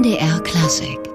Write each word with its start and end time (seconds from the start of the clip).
MDR 0.00 0.40
Klassik 0.40 1.09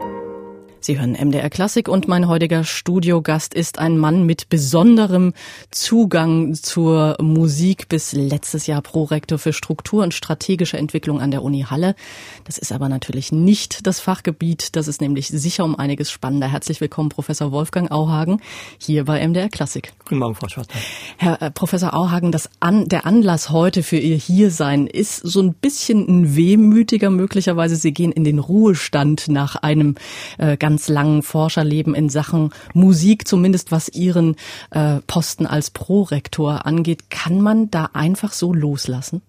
Sie 0.86 1.00
hören 1.00 1.14
MDR 1.14 1.50
Klassik 1.50 1.90
und 1.90 2.08
mein 2.08 2.28
heutiger 2.28 2.64
Studiogast 2.64 3.56
ist 3.56 3.80
ein 3.80 3.98
Mann 3.98 4.24
mit 4.28 4.50
besonderem 4.50 5.34
Zugang 5.72 6.54
zur 6.54 7.18
Musik, 7.20 7.90
bis 7.90 8.14
letztes 8.14 8.68
Jahr 8.68 8.84
Prorektor 8.84 9.40
für 9.40 9.52
Struktur 9.52 10.04
und 10.04 10.14
strategische 10.14 10.78
Entwicklung 10.78 11.22
an 11.22 11.32
der 11.32 11.42
Uni 11.42 11.66
Halle. 11.68 11.96
Das 12.44 12.60
ist 12.60 12.72
aber 12.72 12.88
natürlich 12.88 13.32
nicht 13.32 13.88
das 13.88 14.00
Fachgebiet, 14.00 14.76
das 14.76 14.88
ist 14.88 15.02
nämlich 15.02 15.30
sicher 15.30 15.66
um 15.66 15.74
einiges 15.76 16.12
spannender. 16.12 16.50
Herzlich 16.50 16.80
willkommen, 16.82 17.10
Professor 17.10 17.52
Wolfgang 17.52 17.90
Auhagen, 17.90 18.40
hier 18.78 19.06
bei 19.06 19.28
MDR 19.28 19.50
Klassik. 19.50 19.92
Guten 20.04 20.20
Morgen, 20.20 20.36
Frau 20.36 20.50
Schwarzer. 20.50 20.70
Herr 21.18 21.42
äh, 21.42 21.50
Professor 21.50 21.96
Auhagen, 21.96 22.32
das 22.32 22.48
an, 22.60 22.88
der 22.88 23.08
Anlass 23.08 23.50
heute 23.50 23.82
für 23.82 23.98
Ihr 23.98 24.18
Hiersein 24.18 24.86
ist 24.86 25.16
so 25.16 25.42
ein 25.42 25.56
bisschen 25.56 26.08
ein 26.08 26.36
wehmütiger 26.36 27.10
möglicherweise. 27.10 27.76
Sie 27.76 27.92
gehen 27.92 28.12
in 28.12 28.24
den 28.24 28.38
Ruhestand 28.38 29.30
nach 29.30 29.56
einem 29.56 29.96
äh, 30.38 30.58
ganz 30.58 30.75
ganz 30.76 30.90
langen 30.90 31.24
Forscherleben 31.24 31.96
in 31.96 32.10
Sachen 32.10 32.50
Musik, 32.74 33.30
zumindest 33.30 33.72
was 33.72 33.88
Ihren 33.88 34.36
äh, 34.72 35.00
Posten 35.08 35.46
als 35.46 35.70
Prorektor 35.70 36.66
angeht. 36.66 37.10
Kann 37.10 37.40
man 37.40 37.72
da 37.72 37.92
einfach 37.94 38.34
so 38.34 38.54
loslassen? 38.54 39.22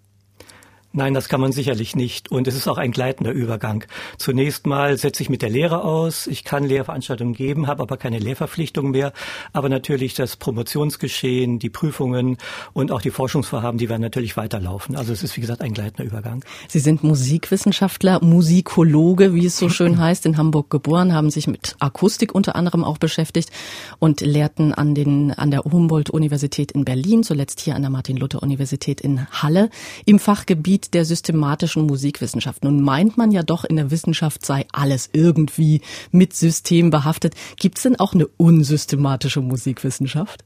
Nein, 0.96 1.12
das 1.12 1.28
kann 1.28 1.42
man 1.42 1.52
sicherlich 1.52 1.95
nicht. 1.95 2.30
Und 2.32 2.48
es 2.48 2.55
ist 2.55 2.66
auch 2.68 2.78
ein 2.78 2.91
gleitender 2.91 3.30
Übergang. 3.30 3.84
Zunächst 4.16 4.66
mal 4.66 4.96
setze 4.96 5.23
ich 5.23 5.28
mit 5.28 5.42
der 5.42 5.50
Lehre 5.50 5.84
aus. 5.84 6.27
Ich 6.27 6.42
kann 6.42 6.64
Lehrveranstaltungen 6.64 7.34
geben, 7.34 7.66
habe 7.66 7.82
aber 7.82 7.98
keine 7.98 8.18
Lehrverpflichtung 8.18 8.92
mehr. 8.92 9.12
Aber 9.52 9.68
natürlich 9.68 10.14
das 10.14 10.37
Promotionsgeschehen, 10.37 11.59
die 11.59 11.68
Prüfungen 11.68 12.38
und 12.73 12.92
auch 12.92 13.02
die 13.02 13.10
Forschungsvorhaben, 13.10 13.77
die 13.77 13.90
werden 13.90 14.01
natürlich 14.01 14.38
weiterlaufen. 14.38 14.96
Also 14.96 15.12
es 15.12 15.23
ist, 15.23 15.37
wie 15.37 15.42
gesagt, 15.42 15.60
ein 15.60 15.74
gleitender 15.74 16.10
Übergang. 16.10 16.42
Sie 16.66 16.78
sind 16.78 17.04
Musikwissenschaftler, 17.04 18.24
Musikologe, 18.24 19.34
wie 19.34 19.45
es 19.45 19.59
so 19.59 19.68
schön 19.68 19.98
heißt, 20.01 20.24
in 20.24 20.38
Hamburg 20.38 20.70
geboren, 20.70 21.12
haben 21.12 21.28
sich 21.28 21.46
mit 21.46 21.76
Akustik 21.78 22.34
unter 22.34 22.56
anderem 22.56 22.84
auch 22.84 22.96
beschäftigt 22.96 23.51
und 23.99 24.23
lehrten 24.23 24.73
an, 24.73 24.95
den, 24.95 25.32
an 25.32 25.51
der 25.51 25.60
Humboldt-Universität 25.60 26.73
in 26.73 26.87
Berlin, 26.87 27.23
zuletzt 27.23 27.60
hier 27.60 27.74
an 27.74 27.82
der 27.82 27.90
Martin-Luther-Universität 27.90 29.02
in 29.02 29.26
Halle, 29.30 29.68
im 30.06 30.18
Fachgebiet 30.18 30.85
der 30.90 31.04
systematischen 31.04 31.87
Musikwissenschaft. 31.87 32.65
Nun 32.65 32.82
meint 32.82 33.16
man 33.16 33.30
ja 33.30 33.42
doch, 33.42 33.65
in 33.65 33.76
der 33.76 33.90
Wissenschaft 33.90 34.45
sei 34.45 34.66
alles 34.73 35.10
irgendwie 35.12 35.80
mit 36.10 36.34
System 36.34 36.90
behaftet. 36.90 37.34
Gibt 37.59 37.78
es 37.78 37.82
denn 37.82 37.98
auch 37.98 38.15
eine 38.15 38.26
unsystematische 38.26 39.40
Musikwissenschaft? 39.40 40.45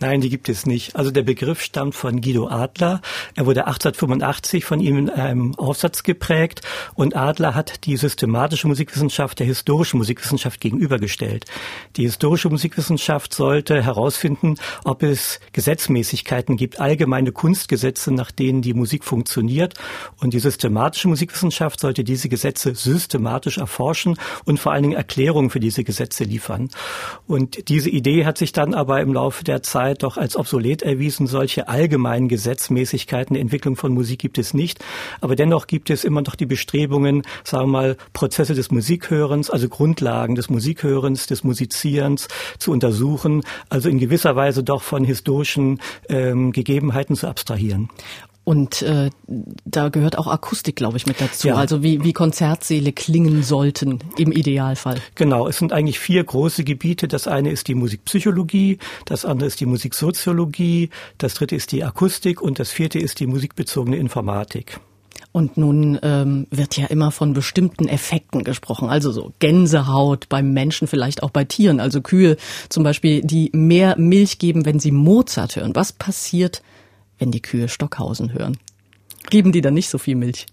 Nein, 0.00 0.22
die 0.22 0.30
gibt 0.30 0.48
es 0.48 0.64
nicht. 0.64 0.96
Also 0.96 1.10
der 1.10 1.22
Begriff 1.22 1.60
stammt 1.60 1.94
von 1.94 2.22
Guido 2.22 2.48
Adler. 2.48 3.02
Er 3.34 3.44
wurde 3.44 3.66
1885 3.66 4.64
von 4.64 4.80
ihm 4.80 4.96
in 4.96 5.10
einem 5.10 5.54
Aufsatz 5.56 6.02
geprägt 6.04 6.62
und 6.94 7.14
Adler 7.14 7.54
hat 7.54 7.84
die 7.84 7.98
systematische 7.98 8.66
Musikwissenschaft 8.66 9.38
der 9.38 9.46
historischen 9.46 9.98
Musikwissenschaft 9.98 10.58
gegenübergestellt. 10.58 11.44
Die 11.96 12.04
historische 12.04 12.48
Musikwissenschaft 12.48 13.34
sollte 13.34 13.82
herausfinden, 13.82 14.54
ob 14.84 15.02
es 15.02 15.38
Gesetzmäßigkeiten 15.52 16.56
gibt, 16.56 16.80
allgemeine 16.80 17.30
Kunstgesetze, 17.30 18.10
nach 18.10 18.30
denen 18.30 18.62
die 18.62 18.72
Musik 18.72 19.04
funktioniert. 19.04 19.74
Und 20.16 20.32
die 20.32 20.40
systematische 20.40 21.08
Musikwissenschaft 21.08 21.78
sollte 21.78 22.04
diese 22.04 22.30
Gesetze 22.30 22.74
systematisch 22.74 23.58
erforschen 23.58 24.16
und 24.46 24.58
vor 24.58 24.72
allen 24.72 24.84
Dingen 24.84 24.96
Erklärungen 24.96 25.50
für 25.50 25.60
diese 25.60 25.84
Gesetze 25.84 26.24
liefern. 26.24 26.70
Und 27.26 27.68
diese 27.68 27.90
Idee 27.90 28.24
hat 28.24 28.38
sich 28.38 28.52
dann 28.52 28.72
aber 28.72 29.02
im 29.02 29.12
Laufe 29.12 29.44
der 29.44 29.62
Zeit 29.62 29.89
Zeit 29.90 30.02
doch 30.02 30.16
als 30.16 30.36
obsolet 30.36 30.82
erwiesen. 30.82 31.26
Solche 31.26 31.68
allgemeinen 31.68 32.28
Gesetzmäßigkeiten 32.28 33.34
der 33.34 33.42
Entwicklung 33.42 33.76
von 33.76 33.92
Musik 33.92 34.20
gibt 34.20 34.38
es 34.38 34.54
nicht. 34.54 34.78
Aber 35.20 35.36
dennoch 35.36 35.66
gibt 35.66 35.90
es 35.90 36.04
immer 36.04 36.22
noch 36.22 36.36
die 36.36 36.46
Bestrebungen, 36.46 37.22
sagen 37.44 37.66
wir 37.66 37.72
mal, 37.72 37.96
Prozesse 38.12 38.54
des 38.54 38.70
Musikhörens, 38.70 39.50
also 39.50 39.68
Grundlagen 39.68 40.34
des 40.34 40.48
Musikhörens, 40.48 41.26
des 41.26 41.44
Musizierens 41.44 42.28
zu 42.58 42.70
untersuchen, 42.70 43.42
also 43.68 43.88
in 43.88 43.98
gewisser 43.98 44.36
Weise 44.36 44.62
doch 44.62 44.82
von 44.82 45.04
historischen 45.04 45.80
ähm, 46.08 46.52
Gegebenheiten 46.52 47.16
zu 47.16 47.26
abstrahieren. 47.26 47.88
Und 48.42 48.82
äh, 48.82 49.10
da 49.64 49.90
gehört 49.90 50.18
auch 50.18 50.26
Akustik, 50.26 50.76
glaube 50.76 50.96
ich, 50.96 51.06
mit 51.06 51.20
dazu. 51.20 51.48
Ja. 51.48 51.56
Also 51.56 51.82
wie, 51.82 52.02
wie 52.02 52.12
Konzertsäle 52.12 52.92
klingen 52.92 53.42
sollten 53.42 54.00
im 54.16 54.32
Idealfall. 54.32 55.00
Genau, 55.14 55.46
es 55.46 55.58
sind 55.58 55.72
eigentlich 55.72 55.98
vier 55.98 56.24
große 56.24 56.64
Gebiete. 56.64 57.06
Das 57.06 57.26
eine 57.28 57.50
ist 57.50 57.68
die 57.68 57.74
Musikpsychologie, 57.74 58.78
das 59.04 59.24
andere 59.24 59.46
ist 59.46 59.60
die 59.60 59.66
Musiksoziologie, 59.66 60.90
das 61.18 61.34
dritte 61.34 61.54
ist 61.54 61.70
die 61.72 61.84
Akustik 61.84 62.40
und 62.40 62.58
das 62.58 62.70
vierte 62.70 62.98
ist 62.98 63.20
die 63.20 63.26
musikbezogene 63.26 63.96
Informatik. 63.96 64.80
Und 65.32 65.56
nun 65.56 65.98
ähm, 66.02 66.46
wird 66.50 66.76
ja 66.76 66.86
immer 66.86 67.12
von 67.12 67.34
bestimmten 67.34 67.86
Effekten 67.86 68.42
gesprochen, 68.42 68.88
also 68.88 69.12
so 69.12 69.32
Gänsehaut 69.38 70.28
beim 70.28 70.52
Menschen, 70.52 70.88
vielleicht 70.88 71.22
auch 71.22 71.30
bei 71.30 71.44
Tieren, 71.44 71.78
also 71.78 72.00
Kühe 72.00 72.36
zum 72.68 72.82
Beispiel, 72.82 73.20
die 73.22 73.50
mehr 73.52 73.96
Milch 73.96 74.38
geben, 74.38 74.64
wenn 74.64 74.80
sie 74.80 74.90
Mozart 74.90 75.54
hören. 75.54 75.76
Was 75.76 75.92
passiert, 75.92 76.62
wenn 77.20 77.30
die 77.30 77.42
Kühe 77.42 77.68
Stockhausen 77.68 78.32
hören? 78.32 78.58
Geben 79.28 79.52
die 79.52 79.60
dann 79.60 79.74
nicht 79.74 79.90
so 79.90 79.98
viel 79.98 80.16
Milch? 80.16 80.46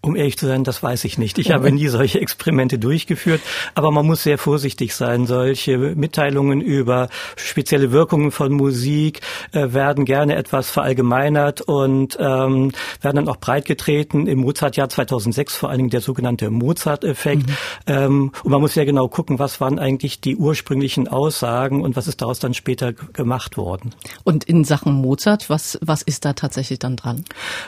Um 0.00 0.14
ehrlich 0.14 0.38
zu 0.38 0.46
sein, 0.46 0.62
das 0.62 0.80
weiß 0.80 1.04
ich 1.04 1.18
nicht. 1.18 1.38
Ich 1.38 1.50
habe 1.50 1.72
nie 1.72 1.88
solche 1.88 2.20
Experimente 2.20 2.78
durchgeführt, 2.78 3.40
aber 3.74 3.90
man 3.90 4.06
muss 4.06 4.22
sehr 4.22 4.38
vorsichtig 4.38 4.94
sein. 4.94 5.26
Solche 5.26 5.76
Mitteilungen 5.76 6.60
über 6.60 7.08
spezielle 7.34 7.90
Wirkungen 7.90 8.30
von 8.30 8.52
Musik 8.52 9.22
äh, 9.50 9.72
werden 9.72 10.04
gerne 10.04 10.36
etwas 10.36 10.70
verallgemeinert 10.70 11.62
und 11.62 12.16
ähm, 12.20 12.70
werden 13.00 13.16
dann 13.16 13.28
auch 13.28 13.38
breitgetreten. 13.38 14.28
Im 14.28 14.38
Mozart-Jahr 14.38 14.88
2006 14.88 15.56
vor 15.56 15.68
allen 15.68 15.78
Dingen 15.78 15.90
der 15.90 16.00
sogenannte 16.00 16.48
Mozart-Effekt. 16.48 17.48
Mhm. 17.48 17.56
Ähm, 17.88 18.32
und 18.44 18.52
man 18.52 18.60
muss 18.60 18.74
sehr 18.74 18.86
genau 18.86 19.08
gucken, 19.08 19.40
was 19.40 19.60
waren 19.60 19.80
eigentlich 19.80 20.20
die 20.20 20.36
ursprünglichen 20.36 21.08
Aussagen 21.08 21.82
und 21.82 21.96
was 21.96 22.06
ist 22.06 22.22
daraus 22.22 22.38
dann 22.38 22.54
später 22.54 22.92
gemacht 22.92 23.56
worden. 23.56 23.96
Und 24.22 24.44
in 24.44 24.62
Sachen 24.62 24.92
Mozart, 24.92 25.50
was, 25.50 25.76
was 25.82 26.02
ist 26.02 26.24
da 26.24 26.34
tatsächlich 26.34 26.78
dann 26.78 26.94
dran? 26.94 27.24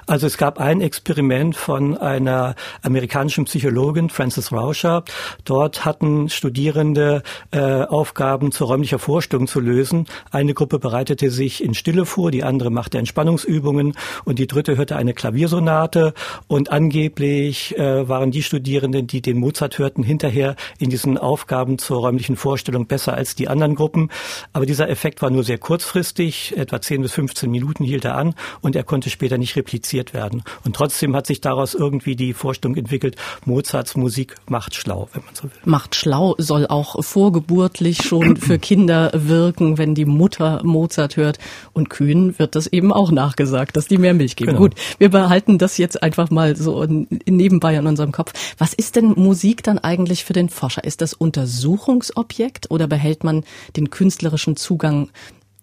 Also 0.07 0.29
es 0.29 0.37
gab 0.37 0.61
ein 0.61 0.81
Experiment 0.81 1.57
von 1.57 1.99
einem 1.99 2.20
einer 2.21 2.55
amerikanischen 2.83 3.45
Psychologin, 3.45 4.11
Frances 4.11 4.53
Rauscher. 4.53 5.05
Dort 5.45 5.85
hatten 5.85 6.29
Studierende 6.29 7.23
äh, 7.51 7.61
Aufgaben 7.61 8.53
zur 8.53 8.69
räumlicher 8.69 8.99
Vorstellung 8.99 9.47
zu 9.47 9.61
lösen. 9.61 10.07
Eine 10.31 10.55
Gruppe 10.55 10.79
bereitete 10.79 11.31
sich 11.31 11.63
in 11.63 11.75
Stille 11.75 12.07
vor, 12.07 12.31
die 12.31 12.45
andere 12.45 12.71
machte 12.71 12.99
Entspannungsübungen 12.99 13.95
und 14.25 14.39
die 14.39 14.47
dritte 14.47 14.77
hörte 14.77 14.97
eine 14.97 15.15
Klaviersonate. 15.15 16.15
Und 16.49 16.71
angeblich 16.71 17.77
äh, 17.79 18.09
waren 18.09 18.31
die 18.31 18.43
Studierenden, 18.43 19.07
die 19.07 19.23
den 19.23 19.39
Mozart 19.39 19.79
hörten, 19.79 20.03
hinterher 20.03 20.57
in 20.79 20.91
diesen 20.91 21.19
Aufgaben 21.19 21.79
zur 21.79 21.99
räumlichen 22.01 22.37
Vorstellung 22.37 22.87
besser 22.87 23.15
als 23.15 23.35
die 23.35 23.49
anderen 23.49 23.75
Gruppen. 23.75 24.11
Aber 24.53 24.67
dieser 24.67 24.89
Effekt 24.89 25.23
war 25.23 25.31
nur 25.31 25.45
sehr 25.45 25.59
kurzfristig, 25.59 26.57
etwa 26.57 26.81
10 26.81 27.03
bis 27.03 27.13
15 27.13 27.51
Minuten 27.51 27.85
hielt 27.85 28.05
er 28.05 28.17
an 28.17 28.35
und 28.61 28.77
er 28.77 28.85
konnte 28.85 29.11
später 29.11 29.39
nicht 29.39 29.57
repliziert 29.57 30.15
werden. 30.15 30.43
Und 30.65 30.77
trotzdem 30.77 31.15
hat 31.17 31.27
sich 31.27 31.41
daraus 31.41 31.75
irgendwie 31.75 32.10
irgendwie 32.11 32.17
die 32.17 32.35
Vorstellung 32.35 32.77
entwickelt, 32.77 33.17
Mozarts 33.45 33.97
Musik 33.97 34.37
macht 34.49 34.75
schlau, 34.75 35.09
wenn 35.13 35.25
man 35.25 35.35
so 35.35 35.45
will. 35.45 35.51
Macht 35.65 35.95
schlau 35.95 36.35
soll 36.39 36.67
auch 36.67 37.03
vorgeburtlich 37.03 38.03
schon 38.03 38.37
für 38.37 38.59
Kinder 38.59 39.11
wirken, 39.15 39.79
wenn 39.79 39.95
die 39.95 40.05
Mutter 40.05 40.61
Mozart 40.65 41.17
hört. 41.17 41.39
Und 41.73 41.91
Kühen 41.91 42.39
wird 42.39 42.55
das 42.55 42.67
eben 42.67 42.93
auch 42.93 43.11
nachgesagt, 43.11 43.77
dass 43.77 43.89
die 43.89 43.99
mehr 43.99 44.15
Milch 44.15 44.37
geben. 44.37 44.53
Genau. 44.53 44.63
Gut, 44.63 44.75
wir 44.99 45.11
behalten 45.11 45.59
das 45.59 45.79
jetzt 45.79 46.03
einfach 46.03 46.31
mal 46.31 46.57
so 46.57 46.85
nebenbei 46.85 47.77
in 47.77 47.87
unserem 47.87 48.13
Kopf. 48.13 48.33
Was 48.59 48.75
ist 48.75 48.97
denn 48.97 49.13
Musik 49.17 49.63
dann 49.63 49.79
eigentlich 49.79 50.25
für 50.25 50.33
den 50.33 50.49
Forscher? 50.49 50.85
Ist 50.85 51.01
das 51.01 51.15
Untersuchungsobjekt 51.15 52.71
oder 52.71 52.87
behält 52.87 53.25
man 53.25 53.45
den 53.77 53.91
künstlerischen 53.91 54.57
Zugang 54.57 55.11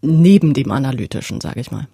neben 0.01 0.53
dem 0.53 0.71
analytischen, 0.71 1.41
sage 1.41 1.59
ich 1.59 1.71
mal? 1.71 1.87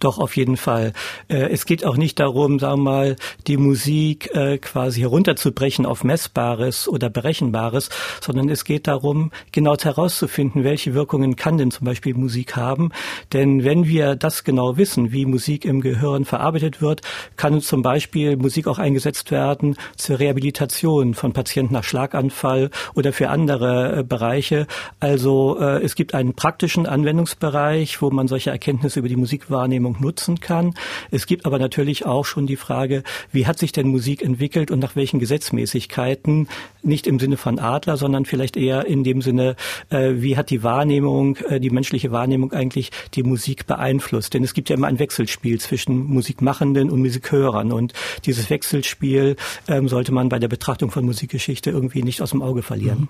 Doch, 0.00 0.18
auf 0.18 0.36
jeden 0.36 0.56
Fall. 0.56 0.92
Äh, 1.28 1.50
es 1.50 1.66
geht 1.66 1.84
auch 1.84 1.96
nicht 1.96 2.18
darum, 2.18 2.58
sagen 2.58 2.82
wir 2.82 2.90
mal, 2.90 3.16
die 3.46 3.56
Musik 3.56 4.34
äh, 4.34 4.58
quasi 4.58 5.00
herunterzubrechen 5.00 5.86
auf 5.86 6.04
Messbares 6.04 6.88
oder 6.88 7.10
Berechenbares, 7.10 7.90
sondern 8.20 8.48
es 8.48 8.64
geht 8.64 8.86
darum, 8.86 9.30
genau 9.52 9.76
herauszufinden, 9.76 10.64
welche 10.64 10.94
Wirkungen 10.94 11.36
kann 11.36 11.58
denn 11.58 11.70
zum 11.70 11.84
Beispiel 11.84 12.14
Musik 12.14 12.56
haben. 12.56 12.90
Denn 13.32 13.64
wenn 13.64 13.86
wir 13.86 14.16
das 14.16 14.44
genau 14.44 14.76
wissen, 14.76 15.12
wie 15.12 15.26
Musik 15.26 15.64
im 15.64 15.80
Gehirn 15.80 16.24
verarbeitet 16.24 16.80
wird, 16.80 17.02
kann 17.36 17.60
zum 17.60 17.82
Beispiel 17.82 18.36
Musik 18.36 18.66
auch 18.66 18.78
eingesetzt 18.78 19.30
werden 19.30 19.76
zur 19.96 20.18
Rehabilitation 20.18 21.14
von 21.14 21.32
Patienten 21.32 21.74
nach 21.74 21.84
Schlaganfall 21.84 22.70
oder 22.94 23.12
für 23.12 23.28
andere 23.28 23.98
äh, 23.98 24.02
Bereiche. 24.02 24.66
Also 25.00 25.58
es 25.58 25.94
gibt 25.94 26.14
einen 26.14 26.34
praktischen 26.34 26.86
Anwendungsbereich, 26.86 28.00
wo 28.00 28.10
man 28.10 28.28
solche 28.28 28.50
Erkenntnisse 28.50 29.00
über 29.00 29.08
die 29.08 29.16
Musik 29.16 29.50
Wahrnehmung 29.58 29.96
nutzen 29.98 30.38
kann. 30.38 30.74
Es 31.10 31.26
gibt 31.26 31.44
aber 31.46 31.58
natürlich 31.58 32.06
auch 32.06 32.24
schon 32.24 32.46
die 32.46 32.54
Frage, 32.54 33.02
wie 33.32 33.46
hat 33.46 33.58
sich 33.58 33.72
denn 33.72 33.88
Musik 33.88 34.22
entwickelt 34.22 34.70
und 34.70 34.78
nach 34.78 34.94
welchen 34.94 35.18
Gesetzmäßigkeiten, 35.18 36.46
nicht 36.84 37.08
im 37.08 37.18
Sinne 37.18 37.36
von 37.36 37.58
Adler, 37.58 37.96
sondern 37.96 38.24
vielleicht 38.24 38.56
eher 38.56 38.86
in 38.86 39.02
dem 39.02 39.20
Sinne, 39.20 39.56
äh, 39.90 40.12
wie 40.16 40.36
hat 40.36 40.50
die 40.50 40.62
Wahrnehmung, 40.62 41.36
äh, 41.48 41.58
die 41.58 41.70
menschliche 41.70 42.12
Wahrnehmung 42.12 42.52
eigentlich 42.52 42.90
die 43.14 43.24
Musik 43.24 43.66
beeinflusst. 43.66 44.32
Denn 44.32 44.44
es 44.44 44.54
gibt 44.54 44.68
ja 44.68 44.76
immer 44.76 44.86
ein 44.86 45.00
Wechselspiel 45.00 45.60
zwischen 45.60 46.06
Musikmachenden 46.06 46.88
und 46.90 47.00
Musikhörern 47.00 47.72
und 47.72 47.92
dieses 48.24 48.48
Wechselspiel 48.48 49.34
ähm, 49.66 49.88
sollte 49.88 50.12
man 50.12 50.28
bei 50.28 50.38
der 50.38 50.48
Betrachtung 50.48 50.92
von 50.92 51.04
Musikgeschichte 51.04 51.70
irgendwie 51.70 52.04
nicht 52.04 52.22
aus 52.22 52.30
dem 52.30 52.42
Auge 52.42 52.62
verlieren. 52.62 53.00
Mhm. 53.00 53.08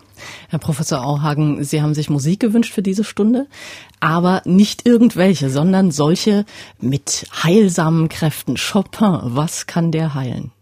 Herr 0.49 0.59
Professor 0.59 1.05
Auhagen, 1.05 1.63
Sie 1.65 1.83
haben 1.83 1.95
sich 1.95 2.09
Musik 2.09 2.41
gewünscht 2.41 2.73
für 2.73 2.83
diese 2.83 3.05
Stunde, 3.05 3.47
aber 4.01 4.43
nicht 4.45 4.87
irgendwelche, 4.87 5.51
sondern 5.51 5.91
solche 5.91 6.38
mit 6.81 7.27
heilsamen 7.43 8.09
Kräften. 8.09 8.57
Chopin, 8.57 9.21
was 9.23 9.67
kann 9.67 9.93
der 9.93 10.15
heilen? 10.15 10.53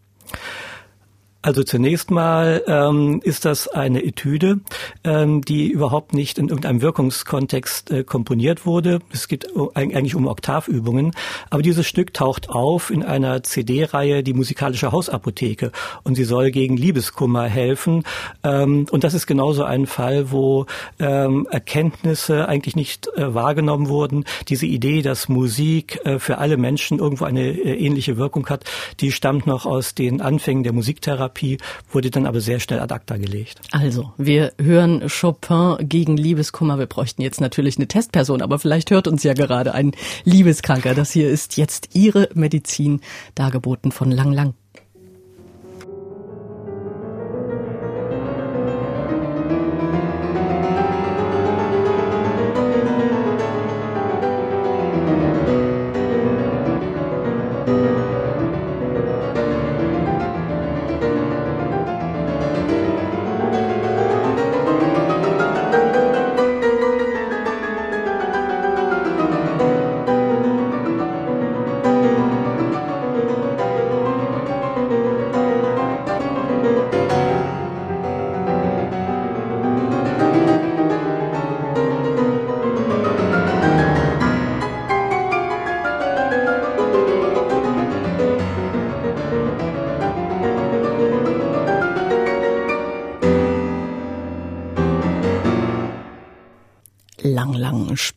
Also 1.46 1.62
zunächst 1.62 2.10
mal 2.10 2.64
ähm, 2.66 3.20
ist 3.22 3.44
das 3.44 3.68
eine 3.68 4.02
Etüde, 4.02 4.58
ähm, 5.04 5.42
die 5.42 5.68
überhaupt 5.68 6.12
nicht 6.12 6.38
in 6.38 6.48
irgendeinem 6.48 6.82
Wirkungskontext 6.82 7.92
äh, 7.92 8.02
komponiert 8.02 8.66
wurde. 8.66 8.98
Es 9.12 9.28
geht 9.28 9.46
eigentlich 9.74 10.16
um 10.16 10.26
Oktavübungen. 10.26 11.12
Aber 11.48 11.62
dieses 11.62 11.86
Stück 11.86 12.12
taucht 12.12 12.50
auf 12.50 12.90
in 12.90 13.04
einer 13.04 13.44
CD-Reihe, 13.44 14.24
die 14.24 14.34
musikalische 14.34 14.90
Hausapotheke. 14.90 15.70
Und 16.02 16.16
sie 16.16 16.24
soll 16.24 16.50
gegen 16.50 16.76
Liebeskummer 16.76 17.44
helfen. 17.44 18.02
Ähm, 18.42 18.88
und 18.90 19.04
das 19.04 19.14
ist 19.14 19.28
genauso 19.28 19.62
ein 19.62 19.86
Fall, 19.86 20.32
wo 20.32 20.66
ähm, 20.98 21.46
Erkenntnisse 21.48 22.48
eigentlich 22.48 22.74
nicht 22.74 23.06
äh, 23.14 23.34
wahrgenommen 23.34 23.88
wurden. 23.88 24.24
Diese 24.48 24.66
Idee, 24.66 25.00
dass 25.00 25.28
Musik 25.28 26.00
äh, 26.04 26.18
für 26.18 26.38
alle 26.38 26.56
Menschen 26.56 26.98
irgendwo 26.98 27.24
eine 27.24 27.50
äh, 27.50 27.76
ähnliche 27.76 28.16
Wirkung 28.16 28.48
hat, 28.48 28.64
die 28.98 29.12
stammt 29.12 29.46
noch 29.46 29.64
aus 29.64 29.94
den 29.94 30.20
Anfängen 30.20 30.64
der 30.64 30.72
Musiktherapie 30.72 31.35
Therapie 31.36 31.58
wurde 31.90 32.10
dann 32.10 32.26
aber 32.26 32.40
sehr 32.40 32.60
schnell 32.60 32.80
ad 32.80 32.92
acta 32.92 33.16
gelegt. 33.16 33.60
Also, 33.72 34.12
wir 34.16 34.52
hören 34.60 35.08
Chopin 35.08 35.76
gegen 35.80 36.16
Liebeskummer. 36.16 36.78
Wir 36.78 36.86
bräuchten 36.86 37.22
jetzt 37.22 37.40
natürlich 37.40 37.76
eine 37.76 37.88
Testperson, 37.88 38.42
aber 38.42 38.58
vielleicht 38.58 38.90
hört 38.90 39.06
uns 39.08 39.22
ja 39.22 39.34
gerade 39.34 39.74
ein 39.74 39.92
Liebeskranker. 40.24 40.94
Das 40.94 41.12
hier 41.12 41.28
ist 41.30 41.56
jetzt 41.56 41.90
Ihre 41.94 42.28
Medizin, 42.34 43.00
dargeboten 43.34 43.92
von 43.92 44.10
Lang 44.10 44.32
Lang. 44.32 44.54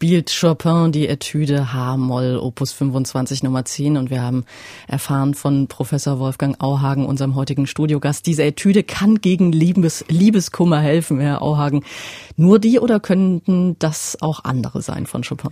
Spielt 0.10 0.36
Chopin 0.42 0.92
die 0.92 1.08
Etüde 1.08 1.72
H-Moll 1.72 2.40
Opus 2.42 2.72
25 2.72 3.44
Nummer 3.44 3.64
10 3.64 3.96
und 3.96 4.10
wir 4.10 4.24
haben 4.24 4.44
erfahren 4.88 5.36
von 5.36 5.68
Professor 5.68 6.18
Wolfgang 6.18 6.60
Auhagen, 6.60 7.06
unserem 7.06 7.36
heutigen 7.36 7.68
Studiogast, 7.68 8.26
diese 8.26 8.42
Etüde 8.42 8.82
kann 8.82 9.22
gegen 9.22 9.52
Liebes, 9.52 10.04
Liebeskummer 10.08 10.80
helfen, 10.80 11.20
Herr 11.20 11.44
Auhagen. 11.44 11.84
Nur 12.38 12.58
die 12.58 12.80
oder 12.80 13.00
könnten 13.00 13.78
das 13.78 14.18
auch 14.20 14.44
andere 14.46 14.82
sein 14.82 15.06
von 15.06 15.22
Chopin? 15.22 15.52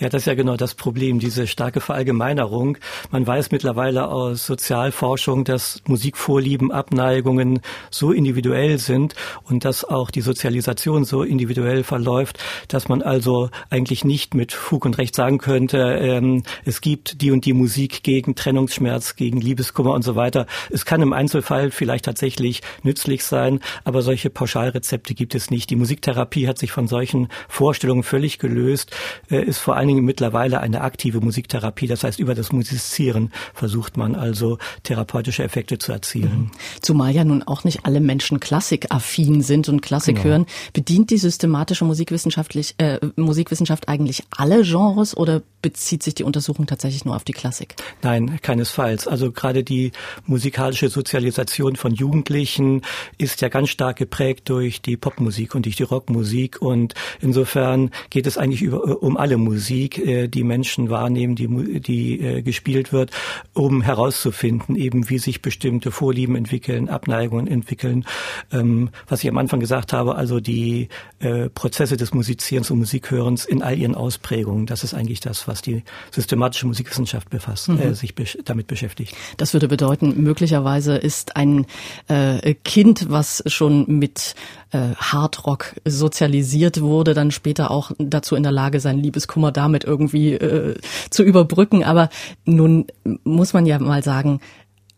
Ja, 0.00 0.08
das 0.08 0.22
ist 0.22 0.26
ja 0.26 0.34
genau 0.34 0.56
das 0.56 0.76
Problem, 0.76 1.18
diese 1.18 1.48
starke 1.48 1.80
Verallgemeinerung. 1.80 2.78
Man 3.10 3.26
weiß 3.26 3.50
mittlerweile 3.50 4.06
aus 4.06 4.46
Sozialforschung, 4.46 5.42
dass 5.42 5.82
Musikvorlieben, 5.88 6.70
Abneigungen 6.70 7.58
so 7.90 8.12
individuell 8.12 8.78
sind 8.78 9.16
und 9.42 9.64
dass 9.64 9.84
auch 9.84 10.12
die 10.12 10.20
Sozialisation 10.20 11.04
so 11.04 11.24
individuell 11.24 11.82
verläuft, 11.82 12.38
dass 12.68 12.88
man 12.88 13.02
also 13.02 13.50
eigentlich 13.70 14.04
nicht 14.04 14.34
mit 14.34 14.52
Fug 14.52 14.84
und 14.84 14.98
Recht 14.98 15.16
sagen 15.16 15.38
könnte, 15.38 15.78
ähm, 15.78 16.44
es 16.64 16.80
gibt 16.80 17.20
die 17.20 17.32
und 17.32 17.44
die 17.44 17.52
Musik 17.52 18.04
gegen 18.04 18.36
Trennungsschmerz, 18.36 19.16
gegen 19.16 19.40
Liebeskummer 19.40 19.94
und 19.94 20.02
so 20.02 20.14
weiter. 20.14 20.46
Es 20.70 20.84
kann 20.84 21.02
im 21.02 21.12
Einzelfall 21.12 21.72
vielleicht 21.72 22.04
tatsächlich 22.04 22.62
nützlich 22.84 23.24
sein, 23.24 23.58
aber 23.82 24.02
solche 24.02 24.30
Pauschalrezepte 24.30 25.14
gibt 25.14 25.34
es 25.34 25.50
nicht. 25.50 25.70
Die 25.70 25.76
Musiktherapie 25.76 26.46
hat 26.46 26.58
sich 26.58 26.70
von 26.70 26.86
solchen 26.86 27.26
Vorstellungen 27.48 28.04
völlig 28.04 28.38
gelöst, 28.38 28.94
äh, 29.28 29.42
ist 29.42 29.58
vor 29.58 29.74
allem 29.74 29.87
allen 29.88 29.96
Dingen 29.96 30.04
mittlerweile 30.04 30.60
eine 30.60 30.82
aktive 30.82 31.20
Musiktherapie. 31.20 31.86
Das 31.86 32.04
heißt, 32.04 32.18
über 32.18 32.34
das 32.34 32.52
Musizieren 32.52 33.32
versucht 33.54 33.96
man 33.96 34.14
also 34.14 34.58
therapeutische 34.82 35.42
Effekte 35.42 35.78
zu 35.78 35.92
erzielen. 35.92 36.38
Mhm. 36.38 36.50
Zumal 36.82 37.14
ja 37.14 37.24
nun 37.24 37.42
auch 37.42 37.64
nicht 37.64 37.86
alle 37.86 38.00
Menschen 38.00 38.40
klassikaffin 38.40 39.42
sind 39.42 39.68
und 39.68 39.80
Klassik 39.80 40.16
genau. 40.16 40.28
hören. 40.28 40.46
Bedient 40.72 41.10
die 41.10 41.18
systematische 41.18 41.84
Musikwissenschaftlich, 41.84 42.74
äh, 42.78 42.98
Musikwissenschaft 43.16 43.88
eigentlich 43.88 44.24
alle 44.36 44.62
Genres 44.62 45.16
oder 45.16 45.42
bezieht 45.62 46.02
sich 46.02 46.14
die 46.14 46.24
Untersuchung 46.24 46.66
tatsächlich 46.66 47.04
nur 47.04 47.16
auf 47.16 47.24
die 47.24 47.32
Klassik? 47.32 47.74
Nein, 48.02 48.38
keinesfalls. 48.42 49.08
Also 49.08 49.32
gerade 49.32 49.64
die 49.64 49.92
musikalische 50.26 50.88
Sozialisation 50.88 51.76
von 51.76 51.94
Jugendlichen 51.94 52.82
ist 53.16 53.40
ja 53.40 53.48
ganz 53.48 53.70
stark 53.70 53.96
geprägt 53.96 54.48
durch 54.48 54.82
die 54.82 54.96
Popmusik 54.96 55.54
und 55.54 55.64
durch 55.64 55.76
die 55.76 55.82
Rockmusik 55.82 56.60
und 56.60 56.94
insofern 57.20 57.90
geht 58.10 58.26
es 58.26 58.38
eigentlich 58.38 58.62
über, 58.62 59.02
um 59.02 59.16
alle 59.16 59.36
Musik. 59.36 59.77
Musik 59.78 59.98
äh, 59.98 60.28
die 60.28 60.44
Menschen 60.44 60.90
wahrnehmen, 60.90 61.34
die, 61.34 61.80
die 61.80 62.20
äh, 62.20 62.42
gespielt 62.42 62.92
wird, 62.92 63.10
um 63.54 63.82
herauszufinden, 63.82 64.76
eben 64.76 65.08
wie 65.08 65.18
sich 65.18 65.40
bestimmte 65.40 65.90
Vorlieben 65.90 66.34
entwickeln, 66.36 66.88
Abneigungen 66.88 67.46
entwickeln. 67.46 68.04
Ähm, 68.52 68.90
was 69.08 69.22
ich 69.22 69.30
am 69.30 69.38
Anfang 69.38 69.60
gesagt 69.60 69.92
habe, 69.92 70.16
also 70.16 70.40
die 70.40 70.88
äh, 71.20 71.48
Prozesse 71.48 71.96
des 71.96 72.12
Musizierens 72.12 72.70
und 72.70 72.78
Musikhörens 72.78 73.44
in 73.44 73.62
all 73.62 73.78
ihren 73.78 73.94
Ausprägungen. 73.94 74.66
Das 74.66 74.82
ist 74.82 74.94
eigentlich 74.94 75.20
das, 75.20 75.46
was 75.46 75.62
die 75.62 75.82
systematische 76.10 76.66
Musikwissenschaft 76.66 77.30
befasst, 77.30 77.68
mhm. 77.68 77.80
äh, 77.80 77.94
sich 77.94 78.14
be 78.14 78.24
damit 78.44 78.66
beschäftigt. 78.66 79.14
Das 79.36 79.52
würde 79.52 79.68
bedeuten, 79.68 80.22
möglicherweise 80.22 80.96
ist 80.96 81.36
ein 81.36 81.66
äh, 82.08 82.54
Kind, 82.64 83.06
was 83.08 83.42
schon 83.46 83.86
mit 83.86 84.34
äh, 84.70 84.94
Hardrock 84.96 85.74
sozialisiert 85.84 86.80
wurde, 86.80 87.14
dann 87.14 87.30
später 87.30 87.70
auch 87.70 87.92
dazu 87.98 88.36
in 88.36 88.42
der 88.42 88.52
Lage 88.52 88.80
sein, 88.80 88.98
Liebeskummer 88.98 89.52
damit 89.68 89.84
irgendwie 89.84 90.32
äh, 90.32 90.76
zu 91.10 91.22
überbrücken. 91.22 91.84
Aber 91.84 92.08
nun 92.44 92.86
muss 93.24 93.52
man 93.52 93.66
ja 93.66 93.78
mal 93.78 94.02
sagen, 94.02 94.40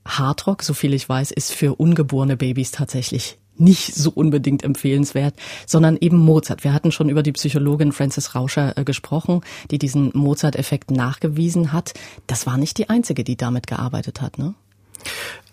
Hardrock, 0.07 0.63
so 0.63 0.75
viel 0.75 0.95
ich 0.95 1.09
weiß, 1.09 1.31
ist 1.33 1.53
für 1.53 1.75
ungeborene 1.75 2.37
Babys 2.37 2.71
tatsächlich 2.71 3.39
nicht 3.57 3.95
so 3.95 4.11
unbedingt 4.11 4.65
empfehlenswert, 4.65 5.35
sondern 5.67 5.99
eben 6.01 6.17
Mozart. 6.17 6.65
Wir 6.65 6.73
hatten 6.73 6.93
schon 6.93 7.11
über 7.11 7.23
die 7.23 7.33
Psychologin 7.33 7.93
Frances 7.93 8.35
Rauscher 8.35 8.79
äh, 8.79 8.85
gesprochen, 8.85 9.43
die 9.71 9.79
diesen 9.79 10.11
Mozart-Effekt 10.15 10.91
nachgewiesen 10.91 11.73
hat. 11.73 11.93
Das 12.27 12.47
war 12.47 12.57
nicht 12.57 12.79
die 12.79 12.89
einzige, 12.89 13.23
die 13.23 13.37
damit 13.37 13.67
gearbeitet 13.67 14.23
hat, 14.23 14.39
ne? 14.39 14.55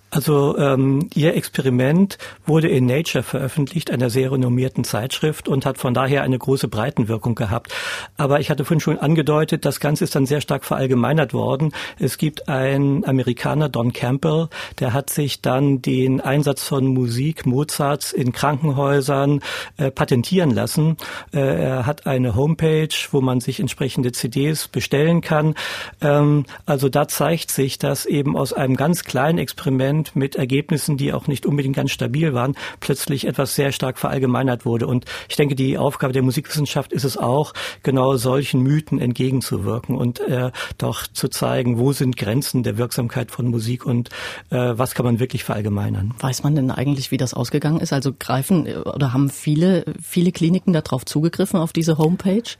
Also 0.09 0.57
ähm, 0.57 1.09
ihr 1.15 1.35
Experiment 1.35 2.17
wurde 2.45 2.69
in 2.69 2.85
Nature 2.85 3.23
veröffentlicht, 3.23 3.91
einer 3.91 4.09
sehr 4.09 4.31
renommierten 4.31 4.85
Zeitschrift 4.85 5.49
und 5.49 5.65
hat 5.65 5.77
von 5.77 5.93
daher 5.93 6.23
eine 6.23 6.37
große 6.37 6.69
Breitenwirkung 6.69 7.35
gehabt. 7.35 7.73
Aber 8.15 8.39
ich 8.39 8.49
hatte 8.49 8.63
vorhin 8.63 8.79
schon 8.79 8.99
angedeutet, 8.99 9.65
das 9.65 9.81
Ganze 9.81 10.05
ist 10.05 10.15
dann 10.15 10.25
sehr 10.25 10.39
stark 10.39 10.63
verallgemeinert 10.63 11.33
worden. 11.33 11.73
Es 11.99 12.17
gibt 12.17 12.47
einen 12.47 13.03
Amerikaner, 13.03 13.67
Don 13.67 13.91
Campbell, 13.91 14.47
der 14.79 14.93
hat 14.93 15.09
sich 15.09 15.41
dann 15.41 15.81
den 15.81 16.21
Einsatz 16.21 16.63
von 16.63 16.87
Musik 16.87 17.45
Mozarts 17.45 18.13
in 18.13 18.31
Krankenhäusern 18.31 19.41
äh, 19.75 19.91
patentieren 19.91 20.51
lassen. 20.51 20.95
Äh, 21.33 21.39
er 21.39 21.85
hat 21.85 22.07
eine 22.07 22.33
Homepage, 22.33 22.87
wo 23.11 23.19
man 23.19 23.41
sich 23.41 23.59
entsprechende 23.59 24.13
CDs 24.13 24.69
bestellen 24.69 25.19
kann. 25.19 25.53
Ähm, 25.99 26.45
also 26.65 26.87
da 26.87 27.09
zeigt 27.09 27.51
sich, 27.51 27.77
dass 27.77 28.05
eben 28.05 28.37
aus 28.37 28.53
einem 28.53 28.77
ganz 28.77 29.03
kleinen 29.03 29.37
Experiment 29.37 29.96
Experiment 29.97 30.15
mit 30.15 30.35
Ergebnissen, 30.35 30.97
die 30.97 31.13
auch 31.13 31.27
nicht 31.27 31.45
unbedingt 31.45 31.75
ganz 31.75 31.91
stabil 31.91 32.33
waren, 32.33 32.55
plötzlich 32.79 33.27
etwas 33.27 33.55
sehr 33.55 33.71
stark 33.71 33.97
verallgemeinert 33.97 34.65
wurde. 34.65 34.87
Und 34.87 35.05
ich 35.29 35.35
denke, 35.35 35.55
die 35.55 35.77
Aufgabe 35.77 36.13
der 36.13 36.23
Musikwissenschaft 36.23 36.93
ist 36.93 37.03
es 37.03 37.17
auch, 37.17 37.53
genau 37.83 38.15
solchen 38.17 38.61
Mythen 38.61 38.99
entgegenzuwirken 38.99 39.95
und 39.95 40.19
äh, 40.19 40.51
doch 40.77 41.07
zu 41.07 41.27
zeigen, 41.27 41.77
wo 41.77 41.93
sind 41.93 42.17
Grenzen 42.17 42.63
der 42.63 42.77
Wirksamkeit 42.77 43.31
von 43.31 43.47
Musik 43.47 43.85
und 43.85 44.09
äh, 44.49 44.73
was 44.77 44.93
kann 44.93 45.05
man 45.05 45.19
wirklich 45.19 45.43
verallgemeinern. 45.43 46.13
Weiß 46.19 46.43
man 46.43 46.55
denn 46.55 46.71
eigentlich, 46.71 47.11
wie 47.11 47.17
das 47.17 47.33
ausgegangen 47.33 47.79
ist? 47.79 47.93
Also 47.93 48.13
greifen 48.17 48.65
äh, 48.65 48.75
oder 48.75 49.13
haben 49.13 49.29
viele, 49.29 49.85
viele 50.01 50.31
Kliniken 50.31 50.73
darauf 50.73 51.05
zugegriffen, 51.05 51.59
auf 51.59 51.73
diese 51.73 51.97
Homepage? 51.97 52.57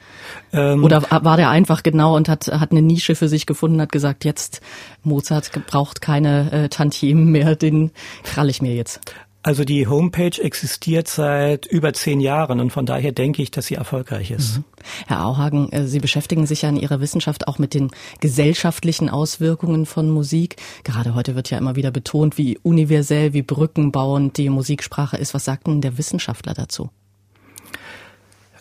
Ähm, 0.54 0.84
oder 0.84 1.04
war 1.10 1.38
der 1.38 1.50
einfach 1.50 1.84
genau 1.84 2.16
und 2.16 2.30
hat, 2.30 2.48
hat 2.48 2.72
eine 2.72 2.82
Nische 2.82 3.16
für 3.16 3.28
sich 3.28 3.46
gefunden, 3.46 3.82
hat 3.82 3.92
gesagt, 3.92 4.26
jetzt 4.26 4.62
Mozart 5.04 5.52
braucht 5.68 6.02
keine 6.02 6.52
äh, 6.52 6.70
Tantiemen 6.70 7.27
mehr, 7.28 7.56
den 7.56 7.92
krall 8.24 8.50
ich 8.50 8.62
mir 8.62 8.76
jetzt. 8.76 9.02
Also 9.48 9.64
die 9.64 9.88
Homepage 9.88 10.42
existiert 10.42 11.08
seit 11.08 11.68
über 11.68 11.94
zehn 11.94 12.20
Jahren 12.20 12.60
und 12.60 12.72
von 12.72 12.86
daher 12.86 13.14
denke 13.14 13.42
ich, 13.42 13.50
dass 13.50 13.68
sie 13.68 13.76
erfolgreich 13.76 14.30
ist. 14.30 14.58
Mhm. 14.58 14.64
Herr 15.08 15.26
Auhagen, 15.26 15.72
äh, 15.72 15.88
Sie 15.88 16.00
beschäftigen 16.00 16.46
sich 16.46 16.64
ja 16.64 16.70
in 16.70 16.76
Ihrer 16.76 17.00
Wissenschaft 17.00 17.48
auch 17.48 17.58
mit 17.58 17.74
den 17.74 17.92
gesellschaftlichen 18.20 19.10
Auswirkungen 19.10 19.86
von 19.86 20.10
Musik. 20.10 20.58
Gerade 20.84 21.16
heute 21.16 21.36
wird 21.36 21.50
ja 21.50 21.58
immer 21.58 21.78
wieder 21.78 21.92
betont, 21.92 22.38
wie 22.38 22.58
universell, 22.58 23.32
wie 23.32 23.42
brückenbauend 23.42 24.38
die 24.38 24.50
Musiksprache 24.50 25.16
ist. 25.16 25.34
Was 25.34 25.46
sagt 25.46 25.68
denn 25.68 25.80
der 25.80 25.98
Wissenschaftler 25.98 26.54
dazu? 26.54 26.90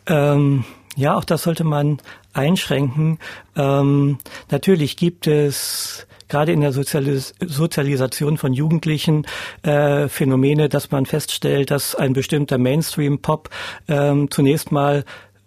Ähm, 0.07 0.65
ja, 0.97 1.15
auch 1.15 1.25
das 1.25 1.43
sollte 1.43 1.65
man 1.65 1.99
einschränken. 2.33 3.19
Ähm, 3.55 4.19
natürlich 4.51 4.97
gibt 4.97 5.27
es 5.27 6.07
gerade 6.29 6.53
in 6.53 6.61
der 6.61 6.73
Sozialis 6.73 7.35
Sozialisation 7.41 8.39
von 8.39 8.53
Jugendlichen 8.53 9.27
äh, 9.63 10.09
Phänomene, 10.09 10.69
dass 10.69 10.91
man 10.91 11.07
feststellt, 11.07 11.71
dass 11.71 11.95
ein 11.95 12.15
bestimmter 12.15 12.59
Mainstream-Pop 12.59 13.51
ähm, 13.89 14.31
zunächst 14.31 14.73
mal 14.73 15.05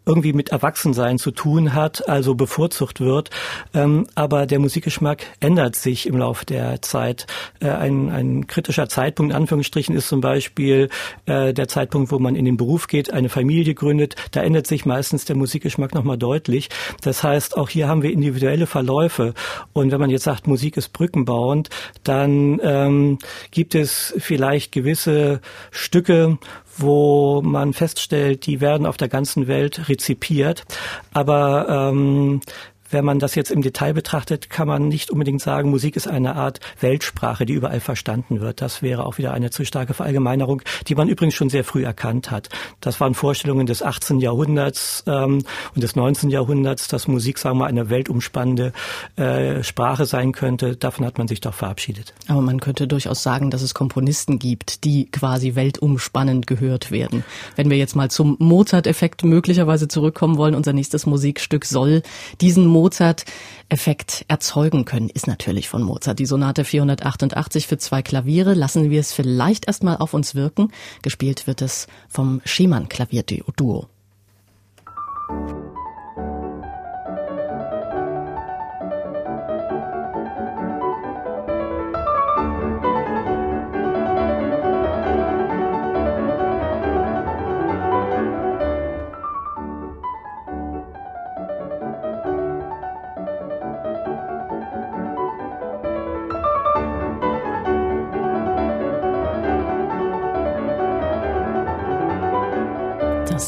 irgendwie 0.10 0.34
mit 0.34 0.50
Erwachsensein 0.50 1.20
zu 1.20 1.30
tun 1.30 1.75
hat, 1.75 2.10
also 2.10 2.34
bevorzugt 2.34 3.00
wird. 3.00 3.30
Ähm, 3.75 4.08
aber 4.16 4.48
der 4.48 4.58
Musikgeschmack 4.58 5.24
ändert 5.39 5.75
sich 5.75 6.08
im 6.08 6.18
Laufe 6.18 6.46
der 6.46 6.82
Zeit. 6.82 7.28
Äh, 7.60 7.70
ein, 7.70 8.10
ein 8.10 8.48
kritischer 8.48 8.89
Zeitpunkt, 8.89 9.32
in 9.32 9.38
Anführungsstrichen, 9.38 9.96
ist 9.96 10.08
zum 10.08 10.20
Beispiel 10.20 10.89
äh, 11.28 11.54
der 11.54 11.68
Zeitpunkt, 11.68 12.12
wo 12.12 12.18
man 12.18 12.36
in 12.36 12.46
den 12.46 12.58
Beruf 12.58 12.88
geht, 12.88 13.13
eine 13.13 13.30
Familie 13.30 13.75
gründet. 13.75 14.16
Da 14.32 14.42
ändert 14.42 14.66
sich 14.66 14.84
meistens 14.86 15.25
der 15.25 15.36
Musikgeschmack 15.36 15.94
nochmal 15.94 16.18
deutlich. 16.18 16.70
Das 17.04 17.24
heißt, 17.24 17.56
auch 17.56 17.70
hier 17.70 17.88
haben 17.88 18.01
wir 18.01 18.12
individuelle 18.12 18.66
Verläufe. 18.66 19.36
Und 19.74 19.92
wenn 19.92 20.00
man 20.00 20.10
jetzt 20.10 20.24
sagt, 20.24 20.48
Musik 20.48 20.75
ist 20.75 20.89
brückenbauend, 20.89 21.70
dann 22.04 22.60
ähm, 22.63 23.20
gibt 23.51 23.75
es 23.75 24.16
vielleicht 24.18 24.72
gewisse 24.72 25.42
Stücke, 25.70 26.39
wo 26.81 27.41
man 27.41 27.74
feststellt, 27.74 28.45
die 28.45 28.62
werden 28.62 28.86
auf 28.86 28.98
der 28.98 29.07
ganzen 29.07 29.48
Welt 29.48 29.89
rezipiert. 29.89 30.65
Aber 31.13 31.67
ähm, 31.69 32.41
wenn 32.89 33.05
man 33.05 33.19
das 33.19 33.36
jetzt 33.36 33.51
im 33.51 33.62
Detail 33.62 33.93
betrachtet, 33.93 34.50
kann 34.50 34.67
man 34.67 34.88
nicht 34.88 35.12
unbedingt 35.12 35.41
sagen, 35.41 35.69
Musik 35.69 35.96
ist 35.96 36.08
eine 36.08 36.36
Art 36.36 36.60
Weltsprache, 36.79 37.46
die 37.46 37.53
überall 37.53 37.79
verstanden 37.79 38.41
wird. 38.41 38.62
Das 38.62 38.81
wäre 38.81 39.05
auch 39.05 39.17
wieder 39.17 39.34
eine 39.34 39.50
zu 39.50 39.65
starke 39.65 39.93
Verallgemeinerung, 39.93 40.62
die 40.88 40.96
man 40.96 41.10
übrigens 41.10 41.36
schon 41.36 41.50
sehr 41.50 41.63
früh 41.63 41.84
erkannt 41.84 42.31
hat. 42.31 42.50
Das 42.81 43.00
waren 43.00 43.13
Vorstellungen 43.13 43.65
des 43.65 43.84
18. 43.84 44.19
Jahrhunderts 44.19 45.03
ähm, 45.08 45.43
und 45.75 45.84
des 45.84 45.96
19. 45.96 46.29
Jahrhunderts, 46.29 46.88
dass 46.88 47.08
Musik, 47.08 47.38
sagen 47.38 47.58
wir 47.58 47.65
mal, 47.65 47.67
eine 47.67 47.89
weltumspannende 47.89 48.74
äh, 49.15 49.63
Sprache 49.63 50.05
sein 50.05 50.31
könnte. 50.31 50.75
Davon 50.75 51.05
hat 51.05 51.17
man 51.17 51.27
sich 51.27 51.41
doch 51.41 51.53
verabschiedet. 51.53 52.13
Aber 52.27 52.41
man 52.41 52.60
könnte 52.60 52.88
durchaus 52.88 53.24
sagen, 53.24 53.51
dass 53.51 53.62
es 53.62 53.74
Komponisten 53.74 54.39
gibt, 54.39 54.84
die 54.84 55.10
quasi 55.12 55.55
weltumspannend 55.55 56.48
gehört 56.48 56.91
werden. 56.91 57.24
Wenn 57.55 57.69
wir 57.69 57.77
jetzt 57.77 57.96
mal 57.96 58.10
zum 58.10 58.36
Mozart-Effekt 58.39 59.24
möglicherweise 59.24 59.88
zurückkommen 59.88 60.38
wollen, 60.38 60.55
unser 60.55 60.74
nächstes 60.74 61.05
Musikstück 61.05 61.65
soll 61.65 62.01
diesen 62.41 62.65
Mozart-Effekt 62.79 64.24
erzeugen 64.29 64.86
können, 64.86 65.09
ist 65.09 65.27
natürlich 65.27 65.67
von 65.67 65.83
Mozart. 65.83 66.17
Die 66.17 66.25
Sonate 66.25 66.63
488 66.63 67.67
für 67.67 67.77
zwei 67.77 68.01
Klaviere. 68.01 68.53
Lassen 68.53 68.89
wir 68.89 69.01
es 69.01 69.12
vielleicht 69.12 69.67
erstmal 69.67 69.98
auf 69.98 70.13
uns 70.13 70.33
wirken. 70.33 70.71
Gespielt 71.01 71.45
wird 71.45 71.62
es 71.62 71.88
vom 72.07 72.39
Schiemann-Klavierduo. 72.45 73.88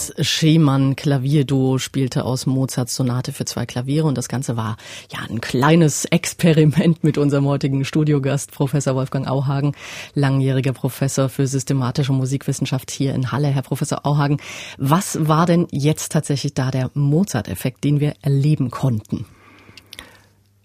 Das 0.02 0.28
Schemann 0.28 0.96
Klavierduo 0.96 1.78
spielte 1.78 2.26
aus 2.26 2.48
Mozarts 2.48 2.96
Sonate 2.96 3.32
für 3.34 3.46
zwei 3.46 3.68
Klaviere 3.68 4.08
und 4.08 4.18
das 4.18 4.30
Ganze 4.30 4.58
war 4.58 4.78
ja 5.12 5.20
ein 5.30 5.42
kleines 5.42 6.06
Experiment 6.06 7.04
mit 7.04 7.20
unserem 7.20 7.46
heutigen 7.46 7.86
Studiogast, 7.86 8.52
Professor 8.52 8.96
Wolfgang 8.96 9.28
Auhagen, 9.28 9.76
langjähriger 10.16 10.74
Professor 10.74 11.30
für 11.30 11.46
systematische 11.46 12.14
Musikwissenschaft 12.14 12.90
hier 12.90 13.14
in 13.14 13.32
Halle. 13.32 13.50
Herr 13.50 13.62
Professor 13.62 14.04
Auhagen, 14.04 14.40
was 14.80 15.28
war 15.28 15.46
denn 15.46 15.68
jetzt 15.70 16.12
tatsächlich 16.12 16.56
da 16.56 16.72
der 16.72 16.90
Mozart-Effekt, 16.96 17.84
den 17.84 18.00
wir 18.00 18.16
erleben 18.24 18.72
konnten? 18.72 19.28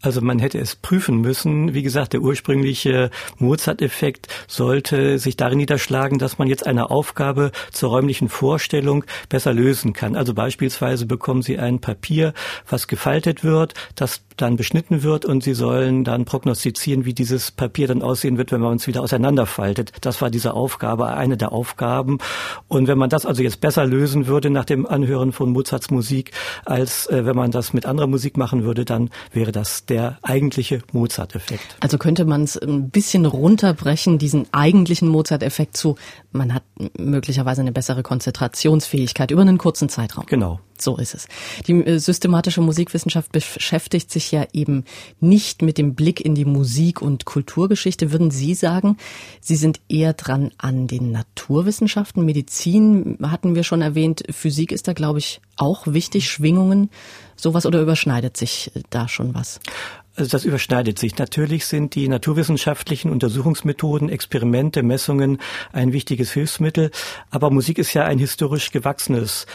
Also 0.03 0.21
man 0.21 0.39
hätte 0.39 0.59
es 0.59 0.77
prüfen 0.77 1.21
müssen. 1.21 1.75
Wie 1.75 1.83
gesagt, 1.83 2.13
der 2.13 2.21
ursprüngliche 2.21 3.11
Mozart-Effekt 3.39 4.29
sollte 4.47 5.19
sich 5.19 5.37
darin 5.37 5.59
niederschlagen, 5.59 6.19
dass 6.19 6.39
man 6.39 6.49
jetzt 6.49 6.67
eine 6.67 6.91
Aufgabe 6.91 7.51
zur 7.73 7.91
räumlichen 7.91 8.29
Vorstellung 8.29 9.05
besser 9.29 9.53
lösen 9.53 9.95
kann. 9.95 10.15
Also 10.15 10.35
beispielsweise 10.35 11.07
bekommen 11.07 11.43
Sie 11.43 11.59
ein 11.59 11.81
Papier, 11.81 12.35
was 12.69 12.89
gefaltet 12.89 13.43
wird, 13.43 13.75
das 13.95 14.21
dann 14.37 14.57
beschnitten 14.57 15.03
wird 15.03 15.25
und 15.25 15.43
Sie 15.43 15.55
sollen 15.55 16.05
dann 16.05 16.25
prognostizieren, 16.25 17.05
wie 17.05 17.15
dieses 17.15 17.51
Papier 17.51 17.89
dann 17.89 18.03
aussehen 18.03 18.39
wird, 18.39 18.53
wenn 18.53 18.61
man 18.61 18.77
es 18.77 18.87
wieder 18.87 19.03
auseinanderfaltet. 19.03 19.93
Das 20.01 20.23
war 20.23 20.31
diese 20.31 20.55
Aufgabe, 20.55 21.09
eine 21.09 21.37
der 21.37 21.53
Aufgaben. 21.53 22.19
Und 22.69 22.87
wenn 22.87 22.99
man 22.99 23.11
das 23.11 23.27
also 23.27 23.43
jetzt 23.43 23.61
besser 23.61 23.85
lösen 23.87 24.29
würde 24.29 24.51
nach 24.51 24.65
dem 24.65 24.87
Anhören 24.87 25.33
von 25.33 25.51
Mozarts 25.51 25.91
Musik, 25.91 26.31
als 26.65 27.07
äh, 27.09 27.27
wenn 27.27 27.37
man 27.37 27.51
das 27.51 27.73
mit 27.73 27.87
anderer 27.87 28.07
Musik 28.07 28.37
machen 28.37 28.65
würde, 28.65 28.85
dann 28.85 29.11
wäre 29.33 29.53
das 29.53 29.85
der 29.85 29.97
der 29.97 30.19
eigentliche 30.21 30.83
Mozart-Effekt. 30.93 31.79
Also 31.81 31.97
könnte 31.97 32.27
man 32.27 32.43
es 32.43 32.59
ein 32.59 32.91
bisschen 32.91 33.25
runterbrechen, 33.25 34.19
diesen 34.19 34.47
eigentlichen 34.53 35.09
Mozart-Effekt 35.09 35.75
zu, 35.75 35.97
man 36.33 36.53
hat 36.53 36.65
möglicherweise 36.99 37.63
eine 37.63 37.73
bessere 37.73 38.03
Konzentrationsfähigkeit 38.03 39.31
über 39.31 39.41
einen 39.41 39.57
kurzen 39.57 39.89
Zeitraum. 39.89 40.27
Genau. 40.27 40.61
So 40.81 40.97
ist 40.97 41.15
es. 41.15 41.29
Die 41.67 41.73
äh, 41.73 41.99
systematische 41.99 42.61
Musikwissenschaft 42.61 43.33
beschäftigt 43.33 44.11
sich 44.11 44.33
ja 44.33 44.47
eben 44.53 44.85
nicht 45.21 45.63
mit 45.63 45.79
dem 45.79 45.95
Blick 45.95 46.21
in 46.21 46.35
die 46.35 46.45
Musik- 46.45 47.03
und 47.03 47.25
Kulturgeschichte. 47.25 48.13
Würden 48.13 48.31
Sie 48.31 48.55
sagen, 48.55 48.97
Sie 49.41 49.57
sind 49.57 49.81
eher 49.89 50.13
dran 50.13 50.51
an 50.59 50.87
den 50.87 51.13
Naturwissenschaften? 51.13 52.25
Medizin 52.25 53.19
hatten 53.23 53.55
wir 53.55 53.65
schon 53.65 53.83
erwähnt. 53.83 54.23
Physik 54.31 54.73
ist 54.73 54.89
da, 54.89 54.93
glaube 54.93 55.19
ich, 55.19 55.41
auch 55.57 55.87
wichtig. 55.87 56.31
Schwingungen, 56.31 56.91
sowas 57.37 57.67
oder 57.67 57.81
überschneidet 57.81 58.37
sich 58.37 58.71
da 58.91 59.09
schon 59.09 59.35
was? 59.35 59.61
Also 60.17 60.31
das 60.31 60.47
überschneidet 60.47 60.99
sich. 60.99 61.19
Natürlich 61.19 61.67
sind 61.67 61.95
die 61.95 62.09
naturwissenschaftlichen 62.09 63.11
Untersuchungsmethoden, 63.11 64.09
Experimente, 64.09 64.83
Messungen 64.83 65.39
ein 65.73 65.93
wichtiges 65.93 66.33
Hilfsmittel, 66.33 66.91
aber 67.31 67.51
Musik 67.51 67.79
ist 67.79 67.93
ja 67.93 68.05
ein 68.05 68.19
historisch 68.19 68.71
gewachsenes 68.71 69.47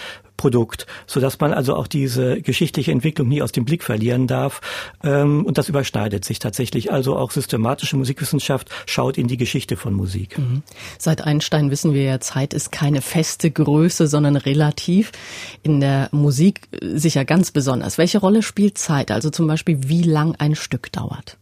Produkt, 0.42 0.88
so 1.06 1.20
dass 1.20 1.40
man 1.40 1.54
also 1.54 1.76
auch 1.76 1.86
diese 1.86 2.42
geschichtliche 2.42 2.92
Entwicklung 2.92 3.28
nie 3.28 3.44
aus 3.44 3.52
dem 3.52 3.64
Blick 3.64 3.84
verlieren 3.84 4.26
darf. 4.26 4.60
Ähm, 5.04 5.46
und 5.46 5.60
das 5.60 5.70
überschneidet 5.70 6.26
sich 6.26 6.40
tatsächlich. 6.40 6.92
Also 6.92 7.16
auch 7.16 7.30
systematische 7.30 7.96
Musikwissenschaft 7.96 8.72
schaut 8.88 9.20
in 9.20 9.28
die 9.28 9.38
Geschichte 9.38 9.78
von 9.78 9.94
Musik. 9.94 10.40
Mhm. 10.40 10.64
Seit 10.98 11.24
Einstein 11.24 11.70
wissen 11.70 11.94
wir 11.94 12.02
ja, 12.02 12.20
Zeit 12.20 12.56
ist 12.56 12.72
keine 12.72 13.02
feste 13.02 13.52
Größe, 13.52 14.08
sondern 14.08 14.36
relativ. 14.36 15.12
In 15.62 15.80
der 15.80 16.10
Musik 16.12 16.68
sicher 16.82 17.24
ganz 17.24 17.52
besonders. 17.52 18.00
Welche 18.00 18.18
Rolle 18.18 18.42
spielt 18.42 18.80
Zeit? 18.80 19.12
Also 19.12 19.30
zum 19.30 19.46
Beispiel, 19.46 19.78
wie 19.90 20.02
lang 20.02 20.34
ein 20.40 20.56
Stück 20.56 20.92
dauert? 20.92 21.38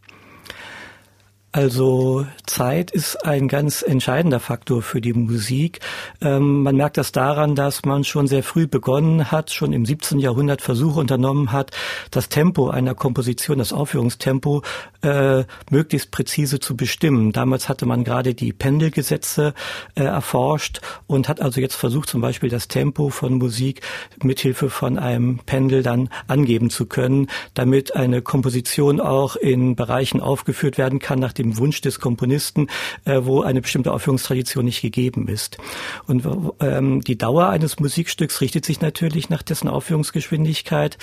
Also 1.52 2.26
Zeit 2.46 2.92
ist 2.92 3.24
ein 3.24 3.48
ganz 3.48 3.82
entscheidender 3.82 4.38
Faktor 4.38 4.82
für 4.82 5.00
die 5.00 5.12
Musik. 5.12 5.80
Ähm, 6.20 6.62
man 6.62 6.76
merkt 6.76 6.96
das 6.96 7.10
daran, 7.10 7.56
dass 7.56 7.84
man 7.84 8.04
schon 8.04 8.28
sehr 8.28 8.44
früh 8.44 8.68
begonnen 8.68 9.32
hat, 9.32 9.50
schon 9.50 9.72
im 9.72 9.84
17. 9.84 10.20
Jahrhundert 10.20 10.62
Versuche 10.62 11.00
unternommen 11.00 11.50
hat, 11.50 11.72
das 12.12 12.28
Tempo 12.28 12.70
einer 12.70 12.94
Komposition, 12.94 13.58
das 13.58 13.72
Aufführungstempo 13.72 14.62
äh, 15.02 15.42
möglichst 15.70 16.12
präzise 16.12 16.60
zu 16.60 16.76
bestimmen. 16.76 17.32
Damals 17.32 17.68
hatte 17.68 17.84
man 17.84 18.04
gerade 18.04 18.34
die 18.34 18.52
Pendelgesetze 18.52 19.54
äh, 19.96 20.04
erforscht 20.04 20.80
und 21.08 21.28
hat 21.28 21.40
also 21.40 21.60
jetzt 21.60 21.74
versucht, 21.74 22.08
zum 22.08 22.20
Beispiel 22.20 22.48
das 22.48 22.68
Tempo 22.68 23.08
von 23.08 23.38
Musik 23.38 23.80
mithilfe 24.22 24.70
von 24.70 24.98
einem 24.98 25.40
Pendel 25.46 25.82
dann 25.82 26.10
angeben 26.28 26.70
zu 26.70 26.86
können, 26.86 27.26
damit 27.54 27.96
eine 27.96 28.22
Komposition 28.22 29.00
auch 29.00 29.34
in 29.34 29.74
Bereichen 29.74 30.20
aufgeführt 30.20 30.78
werden 30.78 31.00
kann, 31.00 31.18
nach 31.18 31.32
dem 31.42 31.58
Wunsch 31.58 31.80
des 31.80 32.00
Komponisten, 32.00 32.68
äh, 33.04 33.20
wo 33.22 33.42
eine 33.42 33.60
bestimmte 33.60 33.92
Aufführungstradition 33.92 34.64
nicht 34.64 34.82
gegeben 34.82 35.28
ist. 35.28 35.58
Und 36.06 36.26
ähm, 36.60 37.00
die 37.00 37.16
Dauer 37.16 37.48
eines 37.48 37.80
Musikstücks 37.80 38.40
richtet 38.40 38.64
sich 38.64 38.80
natürlich 38.80 39.30
nach 39.30 39.42
dessen 39.42 39.68
Aufführungsgeschwindigkeit. 39.68 40.98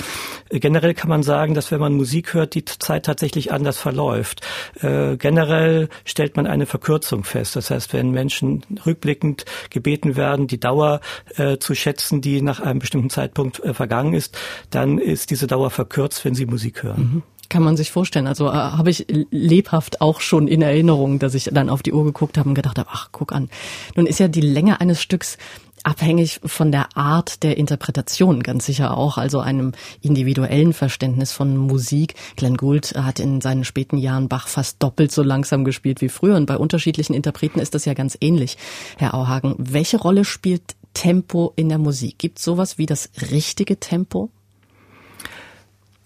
Äh, 0.49 0.59
generell 0.59 0.93
kann 0.93 1.09
man 1.09 1.23
sagen, 1.23 1.53
dass 1.53 1.71
wenn 1.71 1.79
man 1.79 1.93
Musik 1.93 2.33
hört, 2.33 2.55
die 2.55 2.65
Zeit 2.65 3.05
tatsächlich 3.05 3.51
anders 3.51 3.77
verläuft. 3.77 4.41
Äh, 4.81 5.17
generell 5.17 5.89
stellt 6.05 6.35
man 6.35 6.47
eine 6.47 6.65
Verkürzung 6.65 7.23
fest. 7.23 7.55
Das 7.55 7.71
heißt, 7.71 7.93
wenn 7.93 8.11
Menschen 8.11 8.63
rückblickend 8.85 9.45
gebeten 9.69 10.15
werden, 10.15 10.47
die 10.47 10.59
Dauer 10.59 11.01
äh, 11.35 11.57
zu 11.57 11.75
schätzen, 11.75 12.21
die 12.21 12.41
nach 12.41 12.59
einem 12.59 12.79
bestimmten 12.79 13.09
Zeitpunkt 13.09 13.59
äh, 13.63 13.73
vergangen 13.73 14.13
ist, 14.13 14.37
dann 14.69 14.97
ist 14.97 15.29
diese 15.31 15.47
Dauer 15.47 15.71
verkürzt, 15.71 16.23
wenn 16.25 16.35
sie 16.35 16.45
Musik 16.45 16.83
hören. 16.83 17.01
Mhm. 17.13 17.23
Kann 17.49 17.63
man 17.63 17.77
sich 17.77 17.91
vorstellen. 17.91 18.27
Also 18.27 18.47
äh, 18.47 18.51
habe 18.51 18.89
ich 18.89 19.05
lebhaft 19.31 20.01
auch 20.01 20.21
schon 20.21 20.47
in 20.47 20.61
Erinnerung, 20.61 21.19
dass 21.19 21.33
ich 21.33 21.49
dann 21.53 21.69
auf 21.69 21.83
die 21.83 21.93
Uhr 21.93 22.03
geguckt 22.03 22.37
habe 22.37 22.49
und 22.49 22.55
gedacht 22.55 22.77
habe, 22.77 22.89
ach, 22.91 23.09
guck 23.11 23.31
an. 23.31 23.49
Nun 23.95 24.05
ist 24.05 24.19
ja 24.19 24.27
die 24.27 24.41
Länge 24.41 24.81
eines 24.81 25.01
Stücks 25.01 25.37
abhängig 25.83 26.41
von 26.43 26.71
der 26.71 26.97
Art 26.97 27.43
der 27.43 27.57
Interpretation, 27.57 28.43
ganz 28.43 28.65
sicher 28.65 28.97
auch, 28.97 29.17
also 29.17 29.39
einem 29.39 29.71
individuellen 30.01 30.73
Verständnis 30.73 31.31
von 31.31 31.55
Musik. 31.55 32.15
Glenn 32.35 32.57
Gould 32.57 32.93
hat 32.95 33.21
in 33.21 33.39
seinen 33.39 33.63
späten 33.63 33.97
Jahren 33.97 34.27
Bach 34.27 34.49
fast 34.49 34.83
doppelt 34.83 35.13
so 35.13 35.23
langsam 35.23 35.63
gespielt 35.63 36.01
wie 36.01 36.09
früher 36.09 36.35
und 36.35 36.45
bei 36.45 36.57
unterschiedlichen 36.57 37.13
Interpreten 37.13 37.59
ist 37.59 37.73
das 37.73 37.85
ja 37.85 37.93
ganz 37.93 38.17
ähnlich. 38.19 38.57
Herr 38.97 39.13
Auhagen, 39.13 39.55
welche 39.57 39.97
Rolle 39.97 40.25
spielt 40.25 40.75
Tempo 40.93 41.53
in 41.55 41.69
der 41.69 41.77
Musik? 41.77 42.17
Gibt 42.17 42.39
sowas 42.39 42.77
wie 42.77 42.85
das 42.85 43.09
richtige 43.31 43.79
Tempo? 43.79 44.29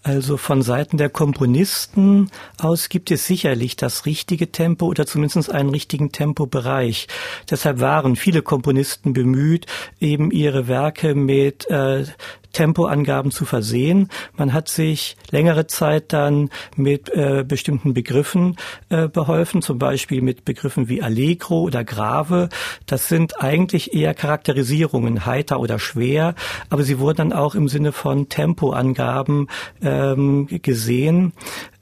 Also 0.03 0.37
von 0.37 0.63
Seiten 0.63 0.97
der 0.97 1.09
Komponisten 1.09 2.31
aus 2.57 2.89
gibt 2.89 3.11
es 3.11 3.27
sicherlich 3.27 3.75
das 3.75 4.07
richtige 4.07 4.51
Tempo 4.51 4.87
oder 4.87 5.05
zumindest 5.05 5.51
einen 5.51 5.69
richtigen 5.69 6.11
Tempobereich. 6.11 7.07
Deshalb 7.49 7.79
waren 7.79 8.15
viele 8.15 8.41
Komponisten 8.41 9.13
bemüht, 9.13 9.67
eben 9.99 10.31
ihre 10.31 10.67
Werke 10.67 11.13
mit 11.13 11.69
äh, 11.69 12.05
Tempoangaben 12.53 13.31
zu 13.31 13.45
versehen. 13.45 14.09
Man 14.35 14.53
hat 14.53 14.67
sich 14.67 15.15
längere 15.31 15.67
Zeit 15.67 16.13
dann 16.13 16.49
mit 16.75 17.09
äh, 17.09 17.43
bestimmten 17.47 17.93
Begriffen 17.93 18.57
äh, 18.89 19.07
beholfen, 19.07 19.61
zum 19.61 19.79
Beispiel 19.79 20.21
mit 20.21 20.45
Begriffen 20.45 20.89
wie 20.89 21.01
Allegro 21.01 21.61
oder 21.61 21.83
Grave. 21.83 22.49
Das 22.85 23.07
sind 23.07 23.41
eigentlich 23.41 23.93
eher 23.93 24.13
Charakterisierungen, 24.13 25.25
heiter 25.25 25.59
oder 25.59 25.79
schwer, 25.79 26.35
aber 26.69 26.83
sie 26.83 26.99
wurden 26.99 27.21
dann 27.21 27.33
auch 27.33 27.55
im 27.55 27.67
Sinne 27.67 27.91
von 27.91 28.29
Tempoangaben 28.29 29.47
ähm, 29.81 30.47
gesehen. 30.61 31.33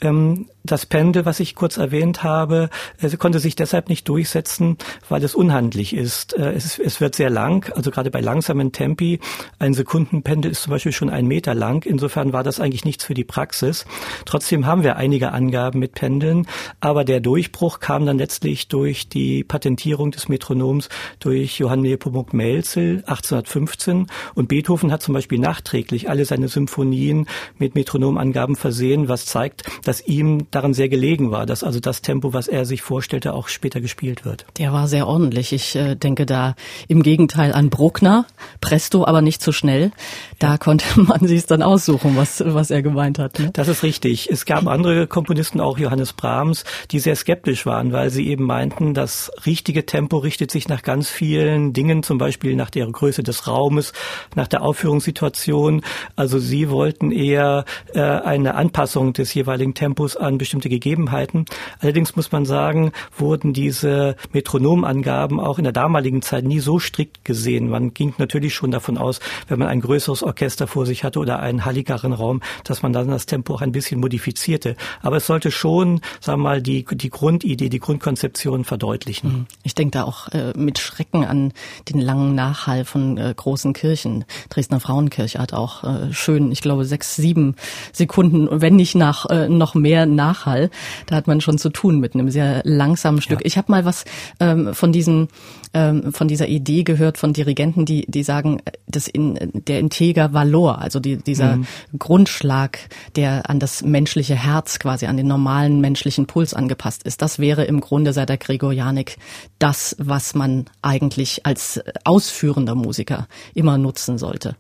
Ähm, 0.02 0.48
das 0.64 0.86
Pendel, 0.86 1.26
was 1.26 1.40
ich 1.40 1.56
kurz 1.56 1.78
erwähnt 1.78 2.24
habe, 2.24 2.70
konnte 3.18 3.40
sich 3.40 3.56
deshalb 3.56 3.90
nicht 3.90 4.08
durchsetzen, 4.08 4.78
weil 5.08 5.24
es 5.24 5.36
unhandlich 5.36 5.96
ist. 5.96 6.34
Äh, 6.38 6.54
es, 6.54 6.80
es 6.80 7.02
wird 7.02 7.16
sehr 7.16 7.30
lang, 7.30 7.72
also 7.76 7.92
gerade 7.92 8.12
bei 8.12 8.22
langsamen 8.22 8.72
Tempi. 8.72 9.20
Ein 9.58 9.74
Sekundenpendel 9.74 10.52
ist 10.52 10.64
zum 10.64 10.72
Beispiel 10.72 10.92
schon 10.92 11.10
ein 11.10 11.28
Meter 11.28 11.54
lang. 11.54 11.86
Insofern 11.86 12.34
war 12.34 12.44
das 12.44 12.60
eigentlich 12.60 12.86
nichts 12.86 13.04
für 13.04 13.14
die 13.14 13.24
Praxis. 13.24 13.86
Trotzdem 14.26 14.66
haben 14.66 14.84
wir 14.84 14.98
einige 14.98 15.32
Angaben 15.32 15.80
mit 15.80 15.94
Pendeln, 15.94 16.48
aber 16.80 17.04
der 17.04 17.20
Durchbruch 17.20 17.80
kam 17.80 18.06
dann 18.06 18.18
letztlich 18.18 18.68
durch 18.68 19.10
die 19.10 19.44
Patentierung 19.44 20.12
des 20.12 20.30
Metronoms 20.30 20.90
durch 21.20 21.60
Johann 21.60 21.82
Nepomuk 21.82 22.34
Melzel 22.34 23.04
1815 23.08 24.08
und 24.36 24.48
Beethoven 24.48 24.92
hat 24.92 25.02
zum 25.02 25.14
Beispiel 25.14 25.40
nachträglich 25.40 26.10
alle 26.10 26.26
seine 26.26 26.48
Symphonien 26.48 27.28
mit 27.58 27.76
Metronomangaben 27.76 28.56
versehen, 28.56 29.10
was 29.10 29.26
zeigt, 29.26 29.64
dass 29.84 30.06
ihm 30.06 30.49
daran 30.52 30.74
sehr 30.74 30.90
gelegen 30.90 31.32
war, 31.32 31.46
dass 31.46 31.64
also 31.64 31.80
das 31.80 32.02
Tempo, 32.02 32.34
was 32.34 32.48
er 32.48 32.66
sich 32.66 32.82
vorstellte, 32.82 33.34
auch 33.34 33.48
später 33.48 33.82
gespielt 33.82 34.26
wird. 34.26 34.46
Der 34.58 34.74
war 34.74 34.88
sehr 34.88 35.08
ordentlich. 35.08 35.54
Ich 35.54 35.76
äh, 35.76 35.96
denke 35.96 36.26
da 36.26 36.56
im 36.88 37.04
Gegenteil 37.04 37.54
an 37.54 37.70
Bruckner, 37.70 38.26
Presto, 38.62 39.06
aber 39.06 39.22
nicht 39.22 39.42
zu 39.42 39.52
schnell. 39.52 39.92
Da 40.40 40.52
ja. 40.52 40.58
konnte 40.58 40.86
man 41.02 41.28
sich 41.28 41.46
dann 41.46 41.62
aussuchen, 41.62 42.18
was, 42.18 42.44
was 42.46 42.72
er 42.72 42.82
gemeint 42.82 43.20
hat. 43.20 43.40
Ne? 43.40 43.52
Das 43.54 43.68
ist 43.68 43.84
richtig. 43.84 44.30
Es 44.32 44.46
gab 44.46 44.68
andere 44.68 45.08
Komponisten, 45.08 45.62
auch 45.62 45.78
Johannes 45.78 46.14
Brahms, 46.14 46.64
die 46.92 47.00
sehr 47.00 47.16
skeptisch 47.16 47.66
waren, 47.66 47.92
weil 47.92 48.10
sie 48.10 48.28
eben 48.28 48.46
meinten, 48.46 48.94
das 48.94 49.32
richtige 49.46 49.86
Tempo 49.86 50.18
richtet 50.18 50.52
sich 50.52 50.68
nach 50.68 50.82
ganz 50.82 51.10
vielen 51.10 51.74
Dingen, 51.74 52.02
zum 52.02 52.18
Beispiel 52.18 52.56
nach 52.56 52.70
der 52.70 52.88
Größe 52.88 53.22
des 53.22 53.48
Raumes, 53.48 53.94
nach 54.36 54.48
der 54.48 54.64
Aufführungssituation. 54.64 55.82
Also 56.16 56.40
sie 56.40 56.70
wollten 56.70 57.12
eher 57.12 57.66
äh, 57.94 58.00
eine 58.00 58.56
Anpassung 58.56 59.14
des 59.14 59.34
jeweiligen 59.34 59.76
Tempos 59.76 60.18
an 60.18 60.39
bestimmte 60.40 60.70
Gegebenheiten. 60.70 61.46
Allerdings 61.80 62.16
muss 62.16 62.32
man 62.32 62.46
sagen, 62.46 62.92
wurden 63.16 63.54
diese 63.54 64.16
Metronomangaben 64.34 65.40
auch 65.40 65.60
in 65.60 65.66
der 65.66 65.74
damaligen 65.74 66.24
Zeit 66.24 66.46
nie 66.46 66.60
so 66.60 66.80
strikt 66.80 67.24
gesehen. 67.24 67.70
Man 67.70 67.94
ging 67.94 68.16
natürlich 68.18 68.56
schon 68.56 68.72
davon 68.72 68.98
aus, 68.98 69.20
wenn 69.48 69.60
man 69.60 69.68
ein 69.68 69.82
größeres 69.82 70.24
Orchester 70.24 70.66
vor 70.66 70.88
sich 70.88 71.04
hatte 71.04 71.20
oder 71.20 71.40
einen 71.40 71.66
halligeren 71.66 72.14
Raum, 72.14 72.42
dass 72.64 72.82
man 72.82 72.94
dann 72.94 73.10
das 73.10 73.28
Tempo 73.28 73.54
auch 73.54 73.62
ein 73.62 73.72
bisschen 73.72 74.00
modifizierte. 74.00 74.76
Aber 75.02 75.18
es 75.18 75.28
sollte 75.28 75.52
schon, 75.52 76.02
sagen 76.20 76.42
wir 76.42 76.50
mal, 76.50 76.62
die, 76.62 76.86
die 76.90 77.10
Grundidee, 77.10 77.70
die 77.70 77.80
Grundkonzeption 77.80 78.64
verdeutlichen. 78.64 79.30
Mhm. 79.30 79.46
Ich 79.64 79.76
denke 79.76 79.92
da 79.92 80.04
auch 80.04 80.30
äh, 80.30 80.54
mit 80.58 80.80
Schrecken 80.80 81.26
an 81.26 81.54
den 81.90 82.00
langen 82.00 82.34
Nachhall 82.34 82.86
von 82.86 83.18
äh, 83.18 83.34
großen 83.36 83.74
Kirchen. 83.74 84.26
Dresdner 84.50 84.80
Frauenkirche 84.80 85.40
hat 85.40 85.54
auch 85.54 85.84
äh, 85.84 86.14
schön, 86.14 86.52
ich 86.52 86.62
glaube, 86.62 86.86
sechs, 86.86 87.16
sieben 87.16 87.56
Sekunden, 87.94 88.48
wenn 88.50 88.76
nicht 88.76 88.96
nach 88.96 89.26
äh, 89.30 89.50
noch 89.50 89.76
mehr 89.76 90.06
Nachhall. 90.30 90.70
Da 91.08 91.16
hat 91.16 91.28
man 91.28 91.42
schon 91.42 91.58
zu 91.58 91.70
tun 91.70 92.00
mit 92.00 92.14
einem 92.14 92.30
sehr 92.30 92.62
langsamen 92.64 93.22
Stück. 93.22 93.42
Ja. 93.42 93.46
Ich 93.46 93.58
habe 93.58 93.72
mal 93.72 93.86
was 93.86 94.06
ähm, 94.40 94.74
von 94.74 94.92
diesen 94.92 95.28
ähm, 95.74 96.14
von 96.14 96.28
dieser 96.28 96.48
Idee 96.48 96.84
gehört 96.84 97.18
von 97.18 97.34
Dirigenten, 97.34 97.86
die 97.86 98.06
die 98.08 98.24
sagen, 98.24 98.62
dass 98.88 99.08
in 99.08 99.38
der 99.54 99.80
Integer 99.80 100.34
Valor, 100.34 100.80
also 100.80 101.00
die, 101.00 101.18
dieser 101.18 101.58
mhm. 101.58 101.68
Grundschlag, 101.98 102.80
der 103.16 103.50
an 103.50 103.60
das 103.60 103.84
menschliche 103.84 104.36
Herz 104.36 104.80
quasi 104.80 105.06
an 105.06 105.18
den 105.18 105.28
normalen 105.28 105.80
menschlichen 105.80 106.26
Puls 106.26 106.54
angepasst 106.54 107.04
ist, 107.04 107.22
das 107.22 107.40
wäre 107.40 107.66
im 107.66 107.82
Grunde 107.82 108.14
seit 108.14 108.30
der 108.30 108.38
Gregorianik 108.38 109.18
das, 109.60 109.96
was 110.00 110.34
man 110.34 110.66
eigentlich 110.82 111.46
als 111.46 111.82
ausführender 112.04 112.76
Musiker 112.76 113.28
immer 113.54 113.78
nutzen 113.78 114.18
sollte. 114.18 114.56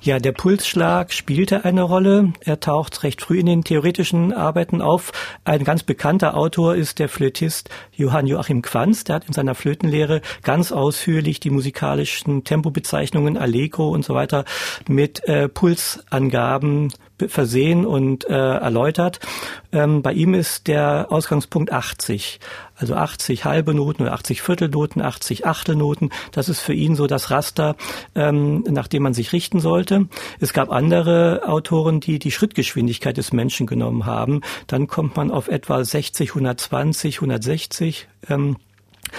Ja, 0.00 0.18
der 0.18 0.32
Pulsschlag 0.32 1.12
spielte 1.12 1.64
eine 1.64 1.82
Rolle. 1.82 2.32
Er 2.40 2.60
taucht 2.60 3.02
recht 3.02 3.20
früh 3.20 3.38
in 3.38 3.46
den 3.46 3.64
theoretischen 3.64 4.32
Arbeiten 4.32 4.80
auf. 4.80 4.95
Ein 5.44 5.64
ganz 5.64 5.82
bekannter 5.82 6.36
Autor 6.36 6.74
ist 6.74 6.98
der 6.98 7.08
Flötist 7.08 7.70
Johann 7.92 8.26
Joachim 8.26 8.62
Quanz. 8.62 9.04
Der 9.04 9.16
hat 9.16 9.26
in 9.26 9.32
seiner 9.32 9.54
Flötenlehre 9.54 10.20
ganz 10.42 10.72
ausführlich 10.72 11.40
die 11.40 11.50
musikalischen 11.50 12.44
Tempobezeichnungen 12.44 13.36
Allegro 13.36 13.88
und 13.90 14.04
so 14.04 14.14
weiter 14.14 14.44
mit 14.88 15.24
äh, 15.28 15.48
Pulsangaben 15.48 16.92
versehen 17.28 17.86
und 17.86 18.28
äh, 18.28 18.32
erläutert. 18.32 19.20
Ähm, 19.72 20.02
bei 20.02 20.12
ihm 20.12 20.34
ist 20.34 20.66
der 20.66 21.06
Ausgangspunkt 21.10 21.72
80. 21.72 22.40
Also 22.74 22.94
80 22.94 23.44
halbe 23.44 23.72
Noten 23.72 24.02
oder 24.02 24.12
80 24.12 24.42
Viertelnoten, 24.42 25.00
80 25.00 25.46
Achtelnoten. 25.46 26.10
Das 26.32 26.48
ist 26.48 26.60
für 26.60 26.74
ihn 26.74 26.94
so 26.94 27.06
das 27.06 27.30
Raster, 27.30 27.76
ähm, 28.14 28.64
nach 28.68 28.86
dem 28.86 29.02
man 29.02 29.14
sich 29.14 29.32
richten 29.32 29.60
sollte. 29.60 30.08
Es 30.40 30.52
gab 30.52 30.70
andere 30.70 31.42
Autoren, 31.46 32.00
die 32.00 32.18
die 32.18 32.30
Schrittgeschwindigkeit 32.30 33.16
des 33.16 33.32
Menschen 33.32 33.66
genommen 33.66 34.04
haben. 34.04 34.42
Dann 34.66 34.86
kommt 34.86 35.16
man 35.16 35.30
auf 35.30 35.48
etwa 35.48 35.82
60, 35.82 36.30
120, 36.30 37.16
160. 37.16 38.08
Ähm, 38.28 38.56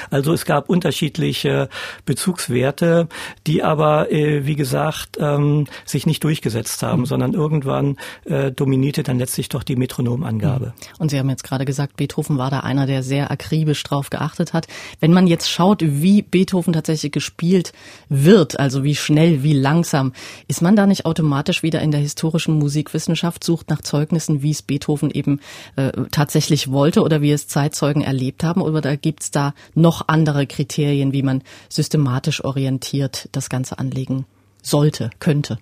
Also 0.10 0.34
es 0.34 0.46
gab 0.46 0.70
unterschiedliche 0.70 1.70
Bezugswerte, 2.06 3.08
die 3.46 3.64
aber, 3.64 4.12
äh, 4.12 4.46
wie 4.46 4.56
gesagt, 4.56 5.18
ähm, 5.20 5.68
sich 5.86 6.06
nicht 6.06 6.24
durchgesetzt 6.24 6.84
haben, 6.84 7.02
mhm. 7.02 7.06
sondern 7.06 7.34
irgendwann 7.34 7.98
äh, 8.26 8.52
dominierte 8.52 9.04
dann 9.04 9.20
letztlich 9.20 9.50
doch 9.50 9.64
die 9.64 9.76
Metronomangabe. 9.76 10.68
Mhm. 10.68 10.72
Und 11.00 11.12
Sie 11.12 11.20
haben 11.20 11.30
jetzt 11.30 11.44
gerade 11.44 11.66
gesagt, 11.66 11.98
Beethoven 11.98 12.38
war 12.38 12.50
da 12.50 12.62
einer, 12.62 12.86
der 12.86 13.04
sehr 13.04 13.32
akribisch 13.32 13.84
drauf 13.84 14.10
geachtet 14.10 14.54
hat. 14.54 14.68
Wenn 15.00 15.14
man 15.14 15.28
jetzt 15.28 15.50
schaut, 15.50 15.82
wie 15.82 16.22
Beethoven 16.22 16.74
tatsächlich 16.74 17.12
gespielt 17.12 17.74
wird, 18.10 18.60
also 18.60 18.84
wie 18.84 18.96
schnell, 18.96 19.44
wie 19.44 19.54
langsam, 19.54 20.14
ist 20.48 20.62
man 20.62 20.76
da 20.76 20.86
nicht 20.86 21.06
automatisch 21.06 21.64
wieder 21.64 21.82
in 21.82 21.92
der 21.92 22.00
historischen 22.00 22.56
Musikwissenschaft, 22.56 23.44
sucht 23.44 23.70
nach 23.70 23.82
Zeugnissen, 23.82 24.42
wie 24.42 24.52
es 24.52 24.62
Beethoven 24.62 25.12
eben 25.12 25.40
äh, 25.76 25.92
tatsächlich 26.12 26.72
wollte 26.72 27.02
oder 27.02 27.22
wie 27.22 27.32
es 27.32 27.48
Zeitzeugen 27.48 28.02
erlebt 28.02 28.44
haben? 28.44 28.62
Oder 28.62 28.98
gibt 28.98 29.24
es 29.24 29.32
da 29.32 29.54
noch 29.78 30.08
andere 30.08 30.48
Kriterien, 30.48 31.14
wie 31.14 31.24
man 31.24 31.44
systematisch 31.70 32.44
orientiert 32.44 33.30
das 33.32 33.50
Ganze 33.50 33.80
anlegen 33.80 34.26
sollte, 34.62 35.10
könnte? 35.20 35.58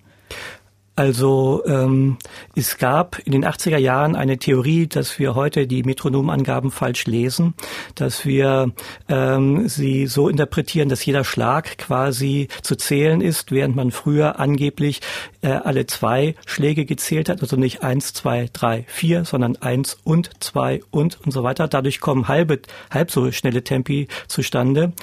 Also 0.96 1.62
ähm, 1.66 2.16
es 2.54 2.78
gab 2.78 3.18
in 3.18 3.32
den 3.32 3.44
80er 3.44 3.76
Jahren 3.76 4.16
eine 4.16 4.38
Theorie, 4.38 4.86
dass 4.86 5.18
wir 5.18 5.34
heute 5.34 5.66
die 5.66 5.82
Metronomangaben 5.82 6.70
falsch 6.70 7.04
lesen, 7.04 7.52
dass 7.94 8.24
wir 8.24 8.72
ähm, 9.06 9.68
sie 9.68 10.06
so 10.06 10.30
interpretieren, 10.30 10.88
dass 10.88 11.04
jeder 11.04 11.22
Schlag 11.22 11.76
quasi 11.76 12.48
zu 12.62 12.76
zählen 12.76 13.20
ist, 13.20 13.52
während 13.52 13.76
man 13.76 13.90
früher 13.90 14.40
angeblich 14.40 15.02
äh, 15.42 15.48
alle 15.48 15.86
zwei 15.86 16.34
Schläge 16.46 16.86
gezählt 16.86 17.28
hat, 17.28 17.42
also 17.42 17.56
nicht 17.56 17.82
eins, 17.82 18.14
zwei, 18.14 18.48
drei, 18.50 18.86
vier, 18.88 19.26
sondern 19.26 19.56
eins 19.56 19.98
und 20.02 20.30
zwei 20.42 20.80
und 20.90 21.20
und 21.20 21.30
so 21.30 21.42
weiter. 21.42 21.68
Dadurch 21.68 22.00
kommen 22.00 22.26
halbe, 22.26 22.60
halb 22.90 23.10
so 23.10 23.30
schnelle 23.32 23.62
Tempi 23.62 24.08
zustande. 24.28 24.94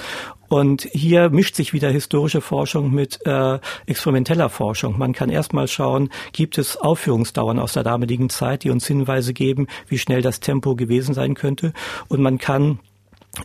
Und 0.48 0.82
hier 0.92 1.30
mischt 1.30 1.56
sich 1.56 1.72
wieder 1.72 1.90
historische 1.90 2.40
Forschung 2.40 2.92
mit 2.92 3.20
äh, 3.26 3.58
experimenteller 3.86 4.48
Forschung. 4.48 4.98
Man 4.98 5.12
kann 5.12 5.30
erstmal 5.30 5.68
schauen, 5.68 6.10
gibt 6.32 6.58
es 6.58 6.76
Aufführungsdauern 6.76 7.58
aus 7.58 7.72
der 7.72 7.82
damaligen 7.82 8.30
Zeit, 8.30 8.64
die 8.64 8.70
uns 8.70 8.86
Hinweise 8.86 9.32
geben, 9.32 9.66
wie 9.88 9.98
schnell 9.98 10.22
das 10.22 10.40
Tempo 10.40 10.76
gewesen 10.76 11.14
sein 11.14 11.34
könnte. 11.34 11.72
Und 12.08 12.20
man 12.20 12.38
kann 12.38 12.78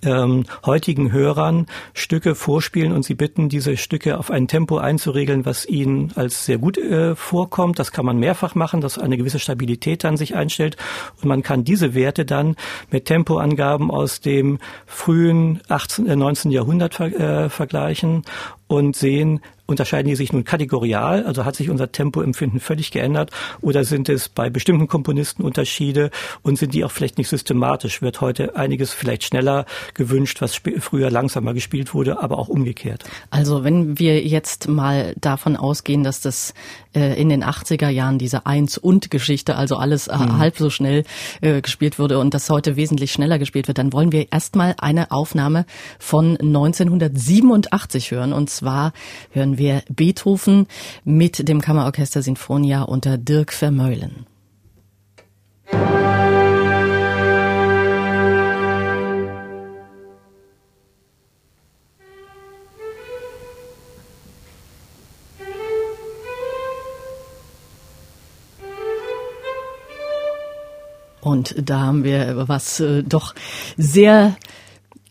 ähm, 0.03 0.45
heutigen 0.65 1.11
Hörern 1.11 1.67
Stücke 1.93 2.35
vorspielen 2.35 2.91
und 2.91 3.03
sie 3.03 3.15
bitten, 3.15 3.49
diese 3.49 3.77
Stücke 3.77 4.17
auf 4.17 4.31
ein 4.31 4.47
Tempo 4.47 4.77
einzuregeln, 4.77 5.45
was 5.45 5.65
ihnen 5.65 6.11
als 6.15 6.45
sehr 6.45 6.57
gut 6.57 6.77
äh, 6.77 7.15
vorkommt. 7.15 7.79
Das 7.79 7.91
kann 7.91 8.05
man 8.05 8.17
mehrfach 8.17 8.55
machen, 8.55 8.81
dass 8.81 8.97
eine 8.97 9.17
gewisse 9.17 9.39
Stabilität 9.39 10.03
dann 10.03 10.17
sich 10.17 10.35
einstellt 10.35 10.77
und 11.21 11.27
man 11.27 11.43
kann 11.43 11.63
diese 11.63 11.93
Werte 11.93 12.25
dann 12.25 12.55
mit 12.91 13.05
Tempoangaben 13.05 13.91
aus 13.91 14.21
dem 14.21 14.59
frühen 14.85 15.61
18, 15.67 16.07
äh, 16.07 16.15
19. 16.15 16.51
Jahrhundert 16.51 16.95
ver 16.95 17.07
äh, 17.07 17.49
vergleichen 17.49 18.23
und 18.67 18.95
sehen, 18.95 19.41
unterscheiden 19.69 20.09
die 20.09 20.15
sich 20.15 20.33
nun 20.33 20.43
kategorial, 20.43 21.25
also 21.25 21.45
hat 21.45 21.55
sich 21.55 21.69
unser 21.69 21.91
Tempoempfinden 21.91 22.59
völlig 22.59 22.91
geändert 22.91 23.31
oder 23.61 23.83
sind 23.83 24.09
es 24.09 24.27
bei 24.27 24.49
bestimmten 24.49 24.87
Komponisten 24.87 25.43
Unterschiede 25.43 26.09
und 26.41 26.57
sind 26.57 26.73
die 26.73 26.83
auch 26.83 26.91
vielleicht 26.91 27.17
nicht 27.17 27.29
systematisch? 27.29 28.01
Wird 28.01 28.21
heute 28.21 28.55
einiges 28.55 28.91
vielleicht 28.91 29.23
schneller 29.23 29.65
gewünscht, 29.93 30.41
was 30.41 30.59
früher 30.79 31.11
langsamer 31.11 31.53
gespielt 31.53 31.93
wurde, 31.93 32.21
aber 32.21 32.37
auch 32.39 32.49
umgekehrt? 32.49 33.03
Also 33.29 33.63
wenn 33.63 33.99
wir 33.99 34.21
jetzt 34.25 34.67
mal 34.67 35.13
davon 35.21 35.55
ausgehen, 35.55 36.03
dass 36.03 36.21
das 36.21 36.53
äh, 36.95 37.19
in 37.19 37.29
den 37.29 37.43
80er 37.43 37.89
Jahren 37.89 38.17
diese 38.17 38.45
Eins- 38.45 38.77
und 38.77 39.11
Geschichte, 39.11 39.55
also 39.55 39.77
alles 39.77 40.07
äh, 40.07 40.17
mhm. 40.17 40.37
halb 40.37 40.57
so 40.57 40.69
schnell 40.69 41.03
äh, 41.41 41.61
gespielt 41.61 41.99
wurde 41.99 42.19
und 42.19 42.33
das 42.33 42.49
heute 42.49 42.75
wesentlich 42.75 43.11
schneller 43.11 43.39
gespielt 43.39 43.67
wird, 43.67 43.77
dann 43.77 43.93
wollen 43.93 44.11
wir 44.11 44.31
erstmal 44.31 44.75
eine 44.79 45.11
Aufnahme 45.11 45.65
von 45.99 46.37
1987 46.37 48.11
hören. 48.11 48.33
Und 48.33 48.49
zwar 48.49 48.93
hören 49.31 49.57
wir 49.57 49.83
Beethoven 49.89 50.67
mit 51.03 51.47
dem 51.47 51.61
Kammerorchester 51.61 52.21
Sinfonia 52.21 52.83
unter 52.83 53.17
Dirk 53.17 53.53
Vermeulen. 53.53 54.25
Und 71.29 71.53
da 71.61 71.81
haben 71.81 72.03
wir 72.03 72.47
was 72.47 72.79
äh, 72.79 73.03
doch 73.03 73.35
sehr 73.77 74.35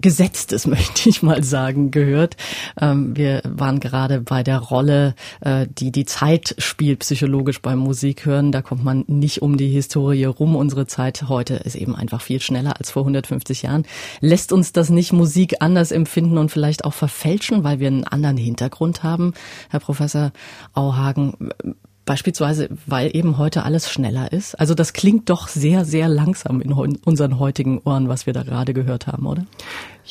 Gesetztes, 0.00 0.66
möchte 0.68 1.08
ich 1.08 1.22
mal 1.22 1.42
sagen, 1.42 1.90
gehört. 1.90 2.36
Ähm, 2.80 3.16
wir 3.16 3.42
waren 3.44 3.80
gerade 3.80 4.20
bei 4.20 4.42
der 4.42 4.58
Rolle, 4.58 5.14
äh, 5.40 5.66
die 5.68 5.90
die 5.90 6.04
Zeit 6.04 6.54
spielt 6.58 7.00
psychologisch 7.00 7.60
beim 7.60 7.78
Musikhören. 7.78 8.52
Da 8.52 8.62
kommt 8.62 8.84
man 8.84 9.04
nicht 9.06 9.42
um 9.42 9.56
die 9.56 9.68
Historie 9.68 10.24
rum. 10.24 10.54
Unsere 10.54 10.86
Zeit 10.86 11.28
heute 11.28 11.54
ist 11.54 11.74
eben 11.74 11.96
einfach 11.96 12.20
viel 12.20 12.40
schneller 12.40 12.78
als 12.78 12.92
vor 12.92 13.02
150 13.02 13.62
Jahren. 13.62 13.84
Lässt 14.20 14.52
uns 14.52 14.72
das 14.72 14.88
nicht 14.90 15.12
Musik 15.12 15.56
anders 15.60 15.90
empfinden 15.90 16.38
und 16.38 16.50
vielleicht 16.50 16.84
auch 16.84 16.94
verfälschen, 16.94 17.64
weil 17.64 17.80
wir 17.80 17.88
einen 17.88 18.04
anderen 18.04 18.36
Hintergrund 18.36 19.02
haben? 19.02 19.34
Herr 19.68 19.80
Professor 19.80 20.32
Auhagen, 20.74 21.50
Beispielsweise, 22.08 22.70
weil 22.86 23.14
eben 23.14 23.36
heute 23.36 23.64
alles 23.64 23.90
schneller 23.90 24.32
ist. 24.32 24.58
Also 24.58 24.72
das 24.72 24.94
klingt 24.94 25.28
doch 25.28 25.46
sehr, 25.46 25.84
sehr 25.84 26.08
langsam 26.08 26.62
in 26.62 26.72
unseren 26.72 27.38
heutigen 27.38 27.82
Ohren, 27.84 28.08
was 28.08 28.24
wir 28.24 28.32
da 28.32 28.44
gerade 28.44 28.72
gehört 28.72 29.06
haben, 29.06 29.26
oder? 29.26 29.44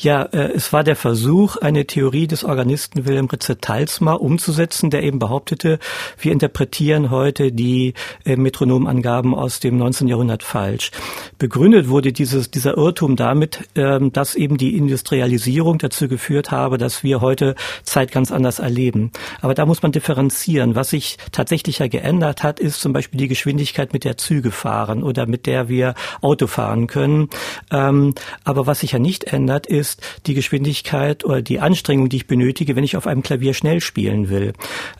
Ja, 0.00 0.22
äh, 0.22 0.52
es 0.52 0.72
war 0.72 0.84
der 0.84 0.94
Versuch, 0.94 1.56
eine 1.56 1.84
Theorie 1.84 2.28
des 2.28 2.44
Organisten 2.44 3.04
Wilhelm 3.04 3.26
Ritze 3.26 3.58
Talsma 3.58 4.12
umzusetzen, 4.12 4.90
der 4.90 5.02
eben 5.02 5.18
behauptete, 5.18 5.80
wir 6.20 6.30
interpretieren 6.30 7.10
heute 7.10 7.50
die 7.50 7.94
äh, 8.24 8.36
Metronomangaben 8.36 9.34
aus 9.34 9.58
dem 9.58 9.76
19. 9.76 10.06
Jahrhundert 10.06 10.44
falsch. 10.44 10.92
Begründet 11.38 11.88
wurde 11.88 12.12
dieses, 12.12 12.48
dieser 12.52 12.76
Irrtum 12.76 13.16
damit, 13.16 13.68
ähm, 13.74 14.12
dass 14.12 14.36
eben 14.36 14.56
die 14.56 14.76
Industrialisierung 14.76 15.78
dazu 15.78 16.06
geführt 16.06 16.52
habe, 16.52 16.78
dass 16.78 17.02
wir 17.02 17.20
heute 17.20 17.56
Zeit 17.82 18.12
ganz 18.12 18.30
anders 18.30 18.60
erleben. 18.60 19.10
Aber 19.40 19.54
da 19.54 19.66
muss 19.66 19.82
man 19.82 19.90
differenzieren. 19.90 20.76
Was 20.76 20.90
sich 20.90 21.18
tatsächlich 21.32 21.80
ja 21.80 21.88
geändert 21.88 22.44
hat, 22.44 22.60
ist 22.60 22.80
zum 22.80 22.92
Beispiel 22.92 23.18
die 23.18 23.26
Geschwindigkeit, 23.26 23.92
mit 23.92 24.04
der 24.04 24.16
Züge 24.16 24.52
fahren 24.52 25.02
oder 25.02 25.26
mit 25.26 25.46
der 25.46 25.68
wir 25.68 25.94
Auto 26.20 26.46
fahren 26.46 26.86
können. 26.86 27.30
Ähm, 27.72 28.14
aber 28.44 28.68
was 28.68 28.78
sich 28.80 28.92
ja 28.92 29.00
nicht 29.00 29.24
ändert, 29.24 29.66
ist, 29.66 29.87
ist 29.88 30.02
die 30.26 30.34
Geschwindigkeit 30.34 31.24
oder 31.24 31.42
die 31.42 31.60
Anstrengung, 31.60 32.08
die 32.08 32.18
ich 32.18 32.26
benötige, 32.26 32.76
wenn 32.76 32.84
ich 32.84 32.96
auf 32.96 33.06
einem 33.06 33.22
Klavier 33.22 33.54
schnell 33.54 33.80
spielen 33.80 34.28
will. 34.28 34.52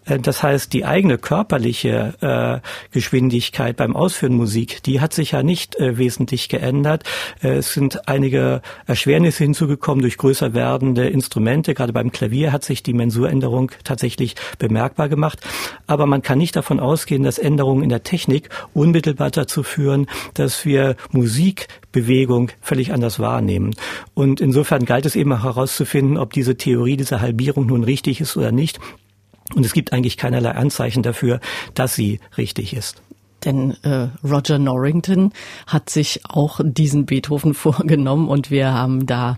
Äh, 0.04 0.18
das 0.18 0.42
heißt, 0.42 0.72
die 0.72 0.84
eigene 0.84 1.18
körperliche 1.18 2.14
äh, 2.20 2.68
Geschwindigkeit 2.92 3.76
beim 3.76 3.94
Ausführen 3.94 4.34
Musik, 4.34 4.82
die 4.82 5.00
hat 5.00 5.12
sich 5.12 5.32
ja 5.32 5.42
nicht 5.42 5.76
äh, 5.76 5.98
wesentlich 5.98 6.48
geändert. 6.48 7.04
es 7.40 7.72
sind 7.72 8.08
einige 8.08 8.62
Erschwernisse 8.86 9.44
hinzugekommen 9.44 10.02
durch 10.02 10.16
größer 10.16 10.54
werdende 10.54 11.08
Instrumente. 11.08 11.74
Gerade 11.74 11.92
beim 11.92 12.12
Klavier 12.12 12.52
hat 12.52 12.64
sich 12.64 12.82
die 12.82 12.92
Mensuränderung 12.92 13.70
tatsächlich 13.84 14.34
bemerkbar 14.58 15.08
gemacht. 15.08 15.40
Aber 15.86 16.06
man 16.06 16.22
kann 16.22 16.38
nicht 16.38 16.56
davon 16.56 16.80
ausgehen, 16.80 17.22
dass 17.22 17.38
Änderungen 17.38 17.82
in 17.82 17.88
der 17.88 18.02
Technik 18.02 18.48
unmittelbar 18.72 19.30
dazu 19.30 19.62
führen, 19.62 20.06
dass 20.34 20.64
wir 20.64 20.96
Musikbewegung 21.98 22.50
völlig 22.60 22.92
anders 22.92 23.18
wahrnehmen. 23.18 23.74
Und 24.14 24.40
insofern 24.40 24.84
galt 24.84 25.06
es 25.06 25.16
eben 25.16 25.32
auch 25.32 25.44
herauszufinden, 25.44 26.16
ob 26.16 26.32
diese 26.32 26.56
Theorie 26.56 26.96
dieser 26.96 27.20
Halbierung 27.20 27.66
nun 27.66 27.84
richtig 27.84 28.20
ist 28.20 28.36
oder 28.36 28.52
nicht. 28.52 28.78
Und 29.54 29.64
es 29.64 29.72
gibt 29.72 29.92
eigentlich 29.92 30.16
keinerlei 30.16 30.52
Anzeichen 30.52 31.02
dafür, 31.02 31.40
dass 31.74 31.94
sie 31.94 32.20
richtig 32.36 32.74
ist. 32.74 33.02
Denn 33.44 33.76
äh, 33.84 34.08
Roger 34.24 34.58
Norrington 34.58 35.32
hat 35.66 35.90
sich 35.90 36.22
auch 36.28 36.60
diesen 36.62 37.06
Beethoven 37.06 37.54
vorgenommen 37.64 38.28
und 38.28 38.50
wir 38.50 38.72
haben 38.72 39.06
da 39.06 39.36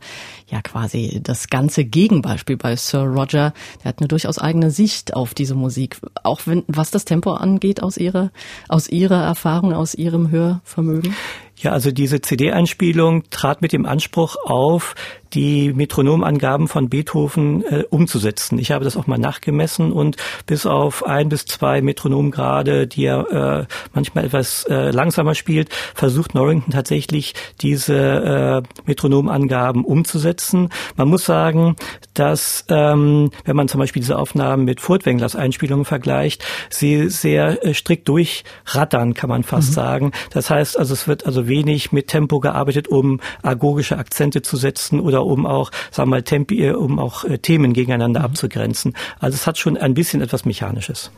ja 0.48 0.62
quasi 0.62 1.20
das 1.22 1.48
ganze 1.48 1.84
Gegenbeispiel 1.84 2.56
bei 2.56 2.76
Sir 2.76 3.02
Roger. 3.02 3.52
Der 3.82 3.90
hat 3.90 3.98
eine 3.98 4.08
durchaus 4.08 4.38
eigene 4.38 4.70
Sicht 4.70 5.14
auf 5.14 5.34
diese 5.34 5.54
Musik, 5.54 5.98
auch 6.24 6.40
wenn 6.46 6.64
was 6.66 6.90
das 6.90 7.04
Tempo 7.04 7.32
angeht 7.32 7.82
aus 7.82 7.98
ihrer 7.98 8.30
aus 8.68 8.88
ihrer 8.88 9.22
Erfahrung, 9.22 9.74
aus 9.74 9.94
ihrem 9.94 10.30
Hörvermögen. 10.30 11.14
Ja, 11.60 11.72
also 11.72 11.90
diese 11.90 12.22
CD-Einspielung 12.22 13.24
trat 13.28 13.60
mit 13.60 13.74
dem 13.74 13.84
Anspruch 13.84 14.36
auf, 14.46 14.94
die 15.34 15.72
Metronomangaben 15.72 16.68
von 16.68 16.88
Beethoven 16.88 17.64
äh, 17.64 17.84
umzusetzen. 17.88 18.58
Ich 18.58 18.72
habe 18.72 18.84
das 18.84 18.96
auch 18.96 19.06
mal 19.06 19.18
nachgemessen 19.18 19.92
und 19.92 20.16
bis 20.46 20.66
auf 20.66 21.06
ein 21.06 21.28
bis 21.28 21.44
zwei 21.44 21.82
Metronomgrade, 21.82 22.86
die 22.86 23.04
er 23.04 23.66
äh, 23.68 23.74
manchmal 23.92 24.24
etwas 24.24 24.64
äh, 24.64 24.90
langsamer 24.90 25.34
spielt, 25.34 25.68
versucht 25.94 26.34
Norrington 26.34 26.72
tatsächlich 26.72 27.34
diese 27.60 27.94
äh, 27.94 28.62
Metronomangaben 28.86 29.84
umzusetzen. 29.84 30.70
Man 30.96 31.08
muss 31.08 31.24
sagen, 31.24 31.76
dass 32.14 32.64
ähm, 32.68 33.30
wenn 33.44 33.56
man 33.56 33.68
zum 33.68 33.78
Beispiel 33.78 34.00
diese 34.00 34.18
Aufnahmen 34.18 34.64
mit 34.64 34.80
Furtwänglers 34.80 35.36
Einspielungen 35.36 35.84
vergleicht, 35.84 36.44
sie 36.70 37.08
sehr 37.08 37.64
äh, 37.64 37.74
strikt 37.74 38.08
durchrattern, 38.08 39.14
kann 39.14 39.30
man 39.30 39.44
fast 39.44 39.70
mhm. 39.70 39.74
sagen. 39.74 40.12
Das 40.32 40.50
heißt 40.50 40.78
also, 40.78 40.92
es 40.92 41.06
wird 41.06 41.26
also 41.26 41.46
wenig 41.50 41.92
mit 41.92 42.08
Tempo 42.08 42.40
gearbeitet, 42.40 42.88
um 42.88 43.20
agogische 43.42 43.98
Akzente 43.98 44.40
zu 44.40 44.56
setzen 44.56 45.00
oder 45.00 45.26
um 45.26 45.44
auch, 45.44 45.70
sagen 45.90 46.08
wir 46.08 46.16
mal, 46.16 46.22
Tempi, 46.22 46.64
äh, 46.64 46.72
um 46.72 46.98
auch 46.98 47.24
äh, 47.24 47.36
Themen 47.36 47.74
gegeneinander 47.74 48.20
mhm. 48.20 48.26
abzugrenzen. 48.26 48.94
Also 49.18 49.34
es 49.34 49.46
hat 49.46 49.58
schon 49.58 49.76
ein 49.76 49.92
bisschen 49.92 50.22
etwas 50.22 50.46
Mechanisches. 50.46 51.10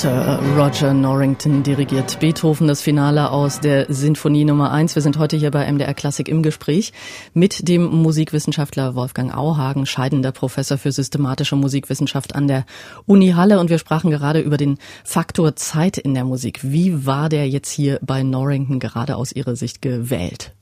Sir 0.00 0.38
Roger 0.58 0.92
Norrington 0.92 1.62
dirigiert 1.62 2.20
Beethoven 2.20 2.68
das 2.68 2.82
Finale 2.82 3.30
aus 3.30 3.60
der 3.60 3.86
Sinfonie 3.88 4.44
Nummer 4.44 4.70
1. 4.70 4.94
Wir 4.94 5.00
sind 5.00 5.16
heute 5.16 5.38
hier 5.38 5.50
bei 5.50 5.72
MDR 5.72 5.94
Klassik 5.94 6.28
im 6.28 6.42
Gespräch 6.42 6.92
mit 7.32 7.66
dem 7.66 7.86
Musikwissenschaftler 7.86 8.94
Wolfgang 8.94 9.34
Auhagen, 9.34 9.86
scheidender 9.86 10.32
Professor 10.32 10.76
für 10.76 10.92
systematische 10.92 11.56
Musikwissenschaft 11.56 12.34
an 12.34 12.46
der 12.46 12.66
Uni 13.06 13.30
Halle. 13.30 13.58
Und 13.58 13.70
wir 13.70 13.78
sprachen 13.78 14.10
gerade 14.10 14.40
über 14.40 14.58
den 14.58 14.76
Faktor 15.02 15.56
Zeit 15.56 15.96
in 15.96 16.12
der 16.12 16.26
Musik. 16.26 16.60
Wie 16.62 17.06
war 17.06 17.30
der 17.30 17.48
jetzt 17.48 17.70
hier 17.70 17.98
bei 18.02 18.22
Norrington 18.22 18.80
gerade 18.80 19.16
aus 19.16 19.32
Ihrer 19.32 19.56
Sicht 19.56 19.80
gewählt? 19.80 20.52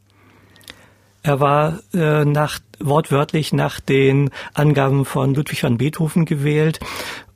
Er 1.25 1.41
war 1.41 1.81
äh, 1.93 2.25
nach, 2.25 2.61
wortwörtlich 2.79 3.53
nach 3.53 3.81
den 3.81 4.31
Angaben 4.53 5.05
von 5.05 5.35
Ludwig 5.35 5.65
van 5.65 5.79
Beethoven 5.79 6.25
gewählt 6.25 6.79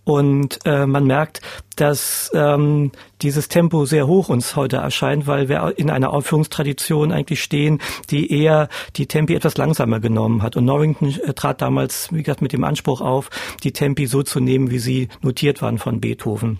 und 0.08 0.60
äh, 0.64 0.86
man 0.86 1.04
merkt, 1.04 1.42
dass 1.76 2.30
ähm, 2.32 2.92
dieses 3.20 3.48
Tempo 3.48 3.84
sehr 3.84 4.06
hoch 4.06 4.30
uns 4.30 4.56
heute 4.56 4.78
erscheint, 4.78 5.26
weil 5.26 5.50
wir 5.50 5.74
in 5.76 5.90
einer 5.90 6.14
Aufführungstradition 6.14 7.12
eigentlich 7.12 7.42
stehen, 7.42 7.78
die 8.08 8.32
eher 8.32 8.70
die 8.96 9.04
Tempi 9.04 9.34
etwas 9.34 9.58
langsamer 9.58 10.00
genommen 10.00 10.42
hat. 10.42 10.56
Und 10.56 10.64
Norrington 10.64 11.10
äh, 11.10 11.34
trat 11.34 11.60
damals, 11.60 12.10
wie 12.10 12.22
gesagt, 12.22 12.40
mit 12.40 12.54
dem 12.54 12.64
Anspruch 12.64 13.02
auf, 13.02 13.28
die 13.64 13.72
Tempi 13.72 14.06
so 14.06 14.22
zu 14.22 14.40
nehmen, 14.40 14.70
wie 14.70 14.78
sie 14.78 15.08
notiert 15.20 15.60
waren 15.60 15.76
von 15.76 16.00
Beethoven. 16.00 16.58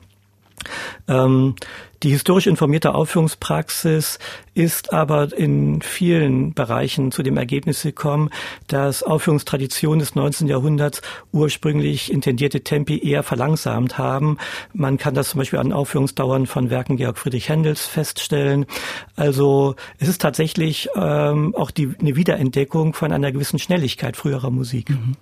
Ähm, 1.08 1.54
die 2.02 2.10
historisch 2.10 2.46
informierte 2.46 2.94
Aufführungspraxis 2.94 4.18
ist 4.58 4.92
aber 4.92 5.36
in 5.36 5.82
vielen 5.82 6.52
Bereichen 6.52 7.12
zu 7.12 7.22
dem 7.22 7.36
Ergebnis 7.36 7.82
gekommen, 7.82 8.30
dass 8.66 9.04
Aufführungstraditionen 9.04 10.00
des 10.00 10.16
19. 10.16 10.48
Jahrhunderts 10.48 11.00
ursprünglich 11.32 12.12
intendierte 12.12 12.62
Tempi 12.62 12.98
eher 12.98 13.22
verlangsamt 13.22 13.98
haben. 13.98 14.36
Man 14.74 14.98
kann 14.98 15.14
das 15.14 15.30
zum 15.30 15.38
Beispiel 15.38 15.60
an 15.60 15.72
Aufführungsdauern 15.72 16.46
von 16.46 16.70
Werken 16.70 16.96
Georg 16.96 17.18
Friedrich 17.18 17.48
Händels 17.48 17.86
feststellen. 17.86 18.66
Also 19.14 19.76
es 19.98 20.08
ist 20.08 20.20
tatsächlich 20.20 20.88
ähm, 20.96 21.54
auch 21.54 21.70
die, 21.70 21.94
eine 22.00 22.16
Wiederentdeckung 22.16 22.94
von 22.94 23.12
einer 23.12 23.30
gewissen 23.30 23.60
Schnelligkeit 23.60 24.16
früherer 24.16 24.50
Musik. 24.50 24.90
Mhm. 24.90 25.14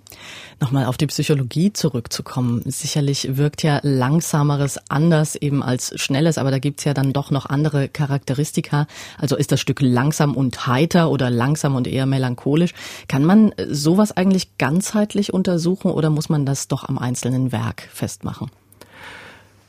Nochmal 0.59 0.85
auf 0.85 0.97
die 0.97 1.05
Psychologie 1.05 1.71
zurückzukommen. 1.71 2.63
Sicherlich 2.65 3.37
wirkt 3.37 3.61
ja 3.61 3.79
langsameres 3.83 4.79
anders 4.89 5.35
eben 5.35 5.61
als 5.61 5.93
schnelles, 6.01 6.39
aber 6.39 6.49
da 6.49 6.57
gibt's 6.67 6.83
ja 6.83 6.93
dann 6.93 7.13
doch 7.13 7.31
noch 7.31 7.45
andere 7.45 7.87
Charakteristika. 7.87 8.87
Also 9.17 9.37
ist 9.37 9.53
das 9.53 9.61
Stück 9.61 9.79
langsam 9.79 10.35
und 10.35 10.67
heiter 10.67 11.09
oder 11.09 11.29
langsam 11.29 11.75
und 11.75 11.87
eher 11.87 12.05
melancholisch. 12.05 12.73
Kann 13.07 13.23
man 13.23 13.53
sowas 13.69 14.11
eigentlich 14.11 14.57
ganzheitlich 14.57 15.33
untersuchen 15.33 15.91
oder 15.91 16.09
muss 16.09 16.27
man 16.27 16.45
das 16.45 16.67
doch 16.67 16.83
am 16.83 16.97
einzelnen 16.97 17.53
Werk 17.53 17.87
festmachen? 17.93 18.51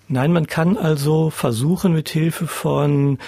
Nein, 0.08 0.32
man 0.32 0.48
kann 0.48 0.76
also 0.76 1.30
versuchen, 1.30 1.92
mit 1.92 2.08
Hilfe 2.08 2.48
von 2.48 3.18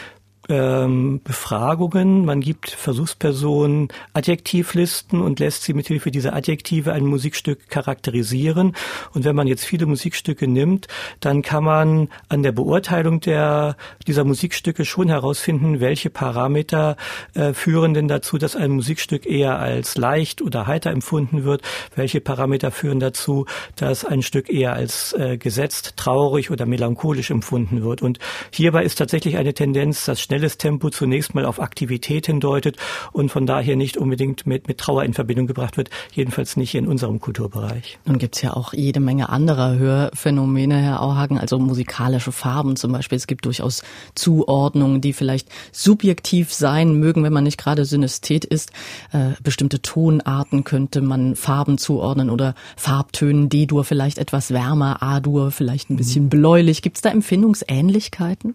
ähm, 0.49 1.21
Befragungen. 1.23 2.25
Man 2.25 2.41
gibt 2.41 2.71
Versuchspersonen 2.71 3.89
Adjektivlisten 4.13 5.21
und 5.21 5.39
lässt 5.39 5.63
sie 5.63 5.75
mit 5.75 5.87
Hilfe 5.87 6.11
dieser 6.11 6.35
Adjektive 6.35 6.93
ein 6.93 7.07
Musikstück 7.07 7.69
charakterisieren. 7.69 8.75
Und 9.15 9.25
wenn 9.25 9.37
man 9.37 9.47
jetzt 9.47 9.65
viele 9.65 9.87
Musikstücke 9.87 10.49
nimmt, 10.49 10.89
dann 11.21 11.43
kann 11.43 11.65
man 11.65 12.09
an 12.29 12.43
der 12.43 12.53
Beurteilung 12.53 13.21
der, 13.21 13.77
dieser 14.07 14.25
Musikstücke 14.25 14.85
schon 14.85 15.09
herausfinden, 15.09 15.81
welche 15.81 16.11
Parameter 16.11 16.97
äh, 17.35 17.53
führen 17.53 17.95
denn 17.95 18.09
dazu, 18.09 18.39
dass 18.39 18.57
ein 18.57 18.73
Musikstück 18.73 19.27
eher 19.27 19.59
als 19.59 19.97
leicht 19.97 20.43
oder 20.43 20.67
heiter 20.67 20.91
empfunden 20.91 21.45
wird, 21.45 21.63
welche 21.95 22.21
Parameter 22.21 22.71
führen 22.71 23.01
dazu, 23.01 23.47
dass 23.77 24.05
ein 24.05 24.23
Stück 24.23 24.49
eher 24.49 24.73
als 24.73 25.13
äh, 25.13 25.37
gesetzt, 25.37 25.95
traurig 25.97 26.51
oder 26.51 26.67
melancholisch 26.67 27.31
empfunden 27.31 27.83
wird. 27.83 28.03
Und 28.03 28.19
hierbei 28.53 28.85
ist 28.85 28.97
tatsächlich 28.97 29.37
eine 29.37 29.55
Tendenz, 29.55 30.05
dass 30.05 30.21
schnell 30.21 30.40
schnelles 30.41 30.57
Tempo 30.57 30.89
zunächst 30.89 31.35
mal 31.35 31.45
auf 31.45 31.61
Aktivität 31.61 32.25
hindeutet 32.25 32.77
und 33.13 33.31
von 33.31 33.45
daher 33.45 33.77
nicht 33.77 33.99
unbedingt 33.99 34.47
mit, 34.47 34.69
mit 34.69 34.79
Trauer 34.79 35.05
in 35.05 35.13
Verbindung 35.13 35.47
gebracht 35.47 35.77
wird, 35.77 35.91
jedenfalls 36.15 36.57
nicht 36.57 36.75
in 36.75 36.89
unserem 36.89 37.21
Kulturbereich. 37.21 37.99
Nun 38.07 38.17
gibt's 38.17 38.41
ja 38.41 38.55
auch 38.55 38.73
jede 38.73 39.01
Menge 39.01 39.29
anderer 39.29 39.77
Hörphänomene, 39.77 40.79
Herr 40.79 41.03
Auhagen, 41.03 41.39
also 41.39 41.59
musikalische 41.59 42.33
Farben 42.33 42.77
zum 42.77 42.93
Beispiel. 42.93 43.17
Es 43.17 43.27
gibt 43.27 43.45
durchaus 43.45 43.83
Zuordnungen, 44.15 45.03
die 45.03 45.13
vielleicht 45.13 45.49
subjektiv 45.73 46.55
sein 46.55 46.95
mögen, 46.95 47.23
wenn 47.23 47.35
man 47.35 47.45
nicht 47.45 47.59
gerade 47.59 47.85
Synästhet 47.85 48.47
ist. 48.47 48.73
Äh, 49.13 49.33
bestimmte 49.43 49.83
Tonarten 49.83 50.65
könnte 50.65 51.03
man 51.03 51.37
Farben 51.37 51.77
zuordnen 51.77 52.31
oder 52.31 52.55
Farbtönen, 52.77 53.51
D-Dur 53.51 53.85
vielleicht 53.85 54.17
etwas 54.17 54.53
wärmer, 54.53 55.03
A-Dur 55.03 55.51
vielleicht 55.51 55.91
ein 55.91 55.97
bisschen 55.97 56.31
bläulich. 56.31 56.81
Gibt's 56.81 57.03
da 57.03 57.11
Empfindungsähnlichkeiten? 57.11 58.55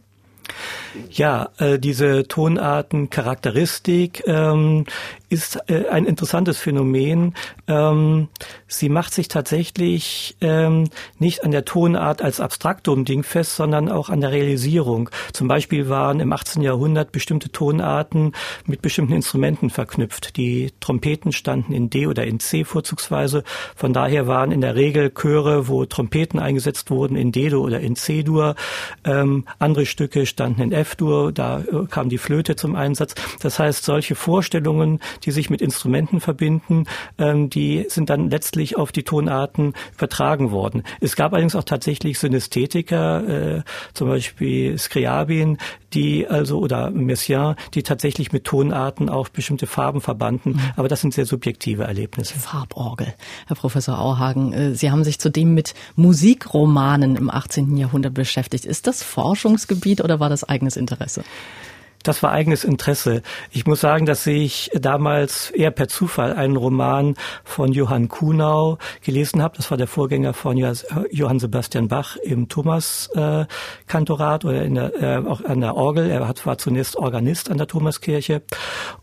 Ja, 1.12 1.50
äh, 1.58 1.80
diese 1.80 2.28
Tonartencharakteristik 2.28 4.24
ähm, 4.28 4.86
ist 5.30 5.58
äh, 5.70 5.88
ein 5.90 6.06
interessantes 6.06 6.58
Phänomen. 6.58 7.34
Ähm, 7.68 8.30
sie 8.68 8.90
macht 8.90 9.14
sich 9.14 9.28
tatsächlich 9.28 10.38
ähm, 10.42 10.90
nicht 11.20 11.44
an 11.44 11.52
der 11.52 11.66
Tonart 11.66 12.22
als 12.22 12.40
Abstraktum-Ding 12.40 13.24
fest, 13.24 13.56
sondern 13.56 13.90
auch 13.90 14.10
an 14.10 14.22
der 14.22 14.32
Realisierung. 14.32 15.10
Zum 15.34 15.48
Beispiel 15.48 15.90
waren 15.90 16.20
im 16.20 16.32
18. 16.34 16.62
Jahrhundert 16.62 17.12
bestimmte 17.12 17.52
Tonarten 17.52 18.34
mit 18.66 18.82
bestimmten 18.82 19.14
Instrumenten 19.14 19.70
verknüpft. 19.70 20.38
Die 20.38 20.72
Trompeten 20.80 21.32
standen 21.32 21.74
in 21.74 21.90
D 21.90 22.08
oder 22.08 22.26
in 22.26 22.40
C 22.40 22.64
vorzugsweise. 22.64 23.44
Von 23.76 23.94
daher 23.94 24.28
waren 24.28 24.52
in 24.52 24.62
der 24.62 24.76
Regel 24.76 25.12
Chöre, 25.12 25.68
wo 25.68 25.86
Trompeten 25.86 26.40
eingesetzt 26.40 26.90
wurden, 26.90 27.16
in 27.16 27.32
D-Dur 27.32 27.64
oder 27.64 27.80
in 27.80 27.96
C-Dur. 27.96 28.56
Ähm, 29.04 29.46
andere 29.60 29.86
Stücke 29.86 30.26
standen 30.26 30.62
in 30.62 30.72
F-Dur, 30.72 31.32
da 31.32 31.60
äh, 31.60 31.86
kam 31.90 32.10
die 32.10 32.18
Flöte 32.18 32.56
zum 32.56 32.76
Einsatz. 32.76 33.16
Das 33.42 33.60
heißt, 33.60 33.84
solche 33.84 34.16
Vorstellungen, 34.16 35.00
die 35.23 35.32
sich 35.32 35.49
mit 35.49 35.62
Instrumenten 35.62 36.19
verbinden, 36.19 36.86
ähm, 37.17 37.49
die 37.49 37.86
sind 37.89 38.10
dann 38.10 38.30
letztlich 38.30 38.78
auf 38.78 38.91
die 38.91 39.04
Tonarten 39.04 39.73
übertragen 39.95 40.51
worden. 40.51 40.84
Es 41.01 41.15
gab 41.15 41.34
allerdings 41.34 41.56
auch 41.56 41.63
tatsächlich 41.63 42.19
Synästhetiker, 42.19 43.58
äh, 43.58 43.63
zum 43.93 44.08
Beispiel 44.08 44.78
Scriabin, 44.78 45.58
die 45.93 46.28
also 46.28 46.60
oder 46.60 46.91
Messiaen, 46.91 47.56
die 47.73 47.84
tatsächlich 47.84 48.32
mit 48.32 48.43
Tonarten 48.43 49.10
auch 49.10 49.30
bestimmte 49.30 49.65
Farben 49.65 50.01
verbanden. 50.01 50.51
Mhm. 50.51 50.62
Aber 50.75 50.88
das 50.88 51.01
sind 51.01 51.13
sehr 51.13 51.25
subjektive 51.25 51.84
Erlebnisse. 51.84 52.38
Farborgel. 52.38 53.13
Herr 53.47 53.56
Professor 53.56 53.99
Auhagen, 53.99 54.54
äh, 54.54 54.75
Sie 54.75 54.91
haben 54.91 55.04
sich 55.04 55.19
zudem 55.19 55.54
mit 55.54 55.73
Musikromanen 55.95 57.15
im 57.15 57.30
18. 57.30 57.78
Jahrhundert 57.78 58.13
beschäftigt. 58.13 58.65
Ist 58.65 58.88
das 58.88 59.04
Forschungsgebiet 59.04 60.01
oder 60.01 60.19
war 60.19 60.30
das 60.30 60.43
eigenes 60.43 60.75
Interesse? 60.78 61.23
Das 62.06 62.22
war 62.22 62.32
eigenes 62.32 62.63
Interesse. 62.63 63.24
Ich 63.50 63.65
muss 63.65 63.82
sagen, 63.82 64.06
dass 64.06 64.28
ich 64.28 64.70
damals 64.76 65.50
eher 65.50 65.72
per 65.72 65.88
Zufall 65.88 66.34
einen 66.34 66.56
Roman 66.56 67.15
von 67.44 67.72
Johann 67.72 68.10
Kuhnau 68.10 68.78
gelesen 69.04 69.41
habe. 69.41 69.58
Das 69.58 69.72
war 69.72 69.78
der 69.78 69.88
Vorgänger 69.88 70.34
von 70.36 70.56
Johann 70.56 71.39
Sebastian 71.39 71.88
Bach 71.88 72.15
im 72.18 72.48
Thomas-Kantorat 72.48 74.44
äh, 74.44 74.48
oder 74.48 74.63
in 74.63 74.76
der, 74.76 75.02
äh, 75.02 75.28
auch 75.28 75.44
an 75.44 75.62
der 75.62 75.76
Orgel. 75.76 76.12
Er 76.12 76.28
hat, 76.28 76.46
war 76.46 76.60
zunächst 76.60 76.96
Organist 76.96 77.50
an 77.50 77.58
der 77.58 77.65
Thomaskirche. 77.65 78.44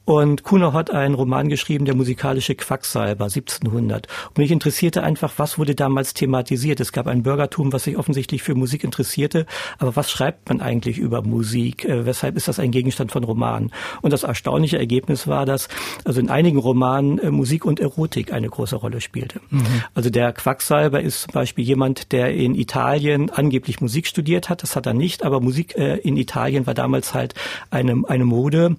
Und 0.04 0.44
Kuhnau 0.44 0.72
hat 0.72 0.92
einen 0.92 1.16
Roman 1.16 1.48
geschrieben, 1.48 1.84
der 1.84 1.96
musikalische 1.96 2.54
Quacksalber 2.54 3.24
1700. 3.24 4.06
Und 4.28 4.38
mich 4.38 4.52
interessierte 4.52 5.02
einfach, 5.02 5.32
was 5.38 5.58
wurde 5.58 5.74
damals 5.74 6.14
thematisiert. 6.14 6.78
Es 6.78 6.92
gab 6.92 7.08
ein 7.08 7.24
Bürgertum, 7.24 7.72
was 7.72 7.82
sich 7.82 7.98
offensichtlich 7.98 8.44
für 8.44 8.54
Musik 8.54 8.84
interessierte. 8.84 9.46
Aber 9.78 9.96
was 9.96 10.08
schreibt 10.08 10.48
man 10.48 10.60
eigentlich 10.60 10.98
über 10.98 11.22
Musik? 11.22 11.84
Äh, 11.84 12.06
weshalb 12.06 12.36
ist 12.36 12.46
das 12.46 12.60
ein 12.60 12.70
Gegenstand 12.70 12.91
Gegenstand 12.92 13.12
von 13.12 13.24
Romanen. 13.24 13.70
Und 14.02 14.12
das 14.12 14.22
erstaunliche 14.22 14.78
Ergebnis 14.78 15.26
war, 15.26 15.46
dass 15.46 15.68
also 16.04 16.20
in 16.20 16.28
einigen 16.28 16.58
Romanen 16.58 17.18
äh, 17.18 17.30
Musik 17.30 17.64
und 17.64 17.80
Erotik 17.80 18.32
eine 18.32 18.48
große 18.48 18.76
Rolle 18.76 19.00
spielte. 19.00 19.40
Mhm. 19.50 19.82
Also 19.94 20.10
der 20.10 20.32
Quacksalber 20.32 21.00
ist 21.00 21.22
zum 21.22 21.32
Beispiel 21.32 21.64
jemand, 21.64 22.12
der 22.12 22.34
in 22.34 22.54
Italien 22.54 23.30
angeblich 23.30 23.80
Musik 23.80 24.06
studiert 24.06 24.50
hat. 24.50 24.62
Das 24.62 24.76
hat 24.76 24.86
er 24.86 24.94
nicht, 24.94 25.24
aber 25.24 25.40
Musik 25.40 25.76
äh, 25.76 25.96
in 25.96 26.16
Italien 26.16 26.66
war 26.66 26.74
damals 26.74 27.14
halt 27.14 27.34
eine, 27.70 28.02
eine 28.06 28.24
Mode. 28.24 28.76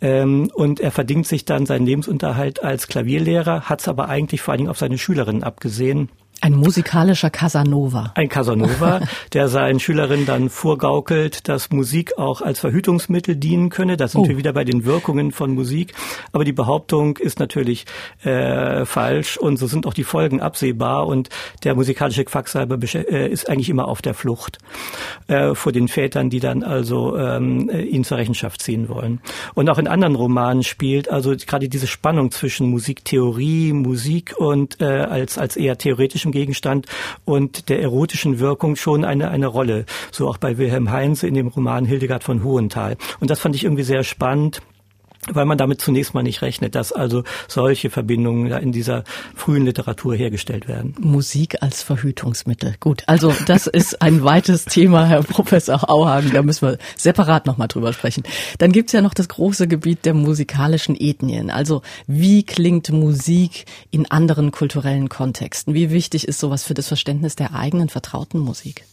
Ähm, 0.00 0.50
und 0.54 0.80
er 0.80 0.90
verdient 0.90 1.26
sich 1.26 1.44
dann 1.44 1.66
seinen 1.66 1.86
Lebensunterhalt 1.86 2.64
als 2.64 2.88
Klavierlehrer, 2.88 3.62
hat 3.62 3.80
es 3.80 3.88
aber 3.88 4.08
eigentlich 4.08 4.42
vor 4.42 4.52
allen 4.52 4.58
Dingen 4.58 4.70
auf 4.70 4.78
seine 4.78 4.98
Schülerinnen 4.98 5.44
abgesehen 5.44 6.08
Ein 6.44 6.54
musikalischer 6.54 7.30
Casanova. 7.30 8.10
Ein 8.16 8.28
Casanova, 8.28 9.02
der 9.32 9.46
seinen 9.46 9.78
Schülerinnen 9.78 10.26
dann 10.26 10.50
vorgaukelt, 10.50 11.48
dass 11.48 11.70
Musik 11.70 12.18
auch 12.18 12.40
als 12.40 12.58
Verhütungsmittel 12.58 13.36
dienen 13.36 13.70
könne. 13.70 13.96
Da 13.96 14.08
sind 14.08 14.22
oh. 14.22 14.28
wir 14.28 14.36
wieder 14.36 14.52
bei 14.52 14.64
den 14.64 14.84
Wirkungen 14.84 15.30
von 15.30 15.54
Musik. 15.54 15.94
Aber 16.32 16.44
die 16.44 16.52
Behauptung 16.52 17.16
ist 17.16 17.38
natürlich 17.38 17.86
äh, 18.24 18.84
falsch 18.84 19.36
und 19.36 19.56
so 19.56 19.68
sind 19.68 19.86
auch 19.86 19.94
die 19.94 20.02
Folgen 20.02 20.40
absehbar. 20.40 21.06
Und 21.06 21.28
der 21.62 21.76
musikalische 21.76 22.24
Quacksalber 22.24 22.76
äh, 22.92 23.30
ist 23.30 23.48
eigentlich 23.48 23.68
immer 23.68 23.86
auf 23.86 24.02
der 24.02 24.14
Flucht 24.14 24.58
äh, 25.28 25.54
vor 25.54 25.70
den 25.70 25.86
Vätern, 25.86 26.28
die 26.28 26.40
dann 26.40 26.64
also 26.64 27.16
ähm, 27.16 27.70
ihn 27.70 28.02
zur 28.02 28.18
Rechenschaft 28.18 28.62
ziehen 28.62 28.88
wollen. 28.88 29.20
Und 29.54 29.70
auch 29.70 29.78
in 29.78 29.86
anderen 29.86 30.16
Romanen 30.16 30.64
spielt 30.64 31.08
also 31.08 31.36
gerade 31.36 31.68
diese 31.68 31.86
Spannung 31.86 32.32
zwischen 32.32 32.68
Musiktheorie, 32.68 33.72
Musik 33.72 34.34
und 34.36 34.80
äh, 34.80 34.86
als 34.86 35.38
als 35.38 35.56
eher 35.56 35.78
theoretischem 35.78 36.31
Gegenstand 36.32 36.86
und 37.24 37.68
der 37.68 37.80
erotischen 37.80 38.40
Wirkung 38.40 38.76
schon 38.76 39.04
eine, 39.04 39.30
eine 39.30 39.46
Rolle. 39.46 39.84
So 40.10 40.28
auch 40.28 40.38
bei 40.38 40.58
Wilhelm 40.58 40.90
Heinze 40.90 41.26
in 41.28 41.34
dem 41.34 41.48
Roman 41.48 41.84
Hildegard 41.84 42.24
von 42.24 42.42
Hohenthal. 42.42 42.96
Und 43.20 43.30
das 43.30 43.40
fand 43.40 43.54
ich 43.54 43.64
irgendwie 43.64 43.84
sehr 43.84 44.02
spannend 44.02 44.62
weil 45.30 45.44
man 45.44 45.56
damit 45.56 45.80
zunächst 45.80 46.14
mal 46.14 46.22
nicht 46.22 46.42
rechnet, 46.42 46.74
dass 46.74 46.92
also 46.92 47.22
solche 47.46 47.90
Verbindungen 47.90 48.50
in 48.50 48.72
dieser 48.72 49.04
frühen 49.36 49.64
Literatur 49.64 50.16
hergestellt 50.16 50.66
werden. 50.66 50.94
Musik 50.98 51.62
als 51.62 51.82
Verhütungsmittel. 51.82 52.74
Gut, 52.80 53.04
also 53.06 53.32
das 53.46 53.68
ist 53.68 54.02
ein 54.02 54.24
weites 54.24 54.64
Thema, 54.64 55.06
Herr 55.06 55.22
Professor 55.22 55.88
Auhagen, 55.88 56.32
da 56.32 56.42
müssen 56.42 56.68
wir 56.68 56.78
separat 56.96 57.46
nochmal 57.46 57.68
drüber 57.68 57.92
sprechen. 57.92 58.24
Dann 58.58 58.72
gibt's 58.72 58.92
ja 58.92 59.00
noch 59.00 59.14
das 59.14 59.28
große 59.28 59.68
Gebiet 59.68 60.04
der 60.04 60.14
musikalischen 60.14 60.96
Ethnien. 60.98 61.50
Also 61.50 61.82
wie 62.08 62.42
klingt 62.42 62.90
Musik 62.90 63.66
in 63.90 64.10
anderen 64.10 64.50
kulturellen 64.50 65.08
Kontexten? 65.08 65.74
Wie 65.74 65.90
wichtig 65.90 66.26
ist 66.26 66.40
sowas 66.40 66.64
für 66.64 66.74
das 66.74 66.88
Verständnis 66.88 67.36
der 67.36 67.54
eigenen 67.54 67.88
vertrauten 67.88 68.40
Musik? 68.40 68.84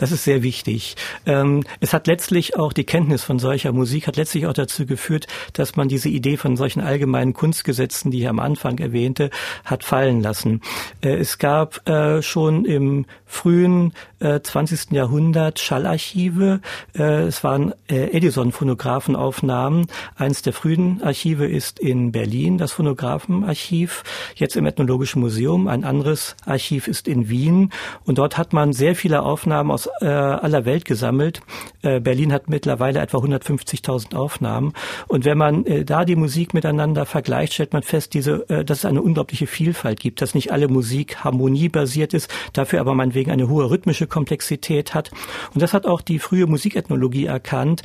Das 0.00 0.12
ist 0.12 0.24
sehr 0.24 0.42
wichtig. 0.42 0.96
Ähm, 1.26 1.62
es 1.80 1.92
hat 1.92 2.06
letztlich 2.06 2.56
auch 2.56 2.72
die 2.72 2.84
Kenntnis 2.84 3.22
von 3.22 3.38
solcher 3.38 3.70
Musik 3.72 4.06
hat 4.06 4.16
letztlich 4.16 4.46
auch 4.46 4.54
dazu 4.54 4.86
geführt, 4.86 5.26
dass 5.52 5.76
man 5.76 5.88
diese 5.88 6.08
Idee 6.08 6.38
von 6.38 6.56
solchen 6.56 6.80
allgemeinen 6.80 7.34
Kunstgesetzen, 7.34 8.10
die 8.10 8.20
ich 8.20 8.28
am 8.28 8.38
Anfang 8.38 8.78
erwähnte, 8.78 9.28
hat 9.62 9.84
fallen 9.84 10.22
lassen. 10.22 10.62
Äh, 11.02 11.16
es 11.16 11.36
gab 11.36 11.86
äh, 11.86 12.22
schon 12.22 12.64
im 12.64 13.04
frühen 13.26 13.92
20. 14.20 14.92
Äh, 14.92 14.96
Jahrhundert 14.96 15.60
Schallarchive. 15.60 16.60
es 16.92 17.44
waren 17.44 17.72
Edison-Phonographenaufnahmen. 17.88 19.86
Eins 20.16 20.42
der 20.42 20.52
frühen 20.52 21.02
Archive 21.02 21.46
ist 21.46 21.78
in 21.78 22.12
Berlin, 22.12 22.58
das 22.58 22.72
Phonographenarchiv, 22.72 24.02
jetzt 24.34 24.56
im 24.56 24.66
Ethnologischen 24.66 25.20
Museum. 25.20 25.68
Ein 25.68 25.84
anderes 25.84 26.36
Archiv 26.44 26.86
ist 26.88 27.08
in 27.08 27.30
Wien. 27.30 27.70
Und 28.04 28.18
dort 28.18 28.36
hat 28.36 28.52
man 28.52 28.72
sehr 28.72 28.94
viele 28.94 29.22
Aufnahmen 29.30 29.70
aus 29.70 29.88
äh, 30.00 30.06
aller 30.06 30.64
Welt 30.64 30.84
gesammelt. 30.84 31.40
Äh, 31.82 32.00
Berlin 32.00 32.32
hat 32.32 32.48
mittlerweile 32.48 33.00
etwa 33.00 33.18
150.000 33.18 34.14
Aufnahmen. 34.14 34.72
Und 35.08 35.24
wenn 35.24 35.38
man 35.38 35.64
äh, 35.66 35.84
da 35.84 36.04
die 36.04 36.16
Musik 36.16 36.52
miteinander 36.54 37.06
vergleicht, 37.06 37.54
stellt 37.54 37.72
man 37.72 37.82
fest, 37.82 38.14
diese, 38.14 38.48
äh, 38.48 38.64
dass 38.64 38.78
es 38.78 38.84
eine 38.84 39.02
unglaubliche 39.02 39.46
Vielfalt 39.46 40.00
gibt, 40.00 40.20
dass 40.20 40.34
nicht 40.34 40.52
alle 40.52 40.68
Musik 40.68 41.24
harmoniebasiert 41.24 42.14
ist, 42.14 42.30
dafür 42.52 42.80
aber 42.80 42.94
meinetwegen 42.94 43.30
eine 43.30 43.48
hohe 43.48 43.70
rhythmische 43.70 44.06
Komplexität 44.06 44.94
hat. 44.94 45.10
Und 45.54 45.62
das 45.62 45.72
hat 45.72 45.86
auch 45.86 46.00
die 46.00 46.18
frühe 46.18 46.46
Musikethnologie 46.46 47.26
erkannt. 47.26 47.82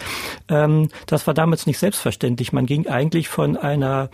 Ähm, 0.50 0.90
das 1.06 1.28
war 1.28 1.34
damals 1.34 1.68
nicht 1.68 1.80
selbstverständlich. 1.80 2.54
Man 2.54 2.66
ging 2.66 2.88
eigentlich 2.88 3.30
von 3.30 3.58
einer 3.58 4.10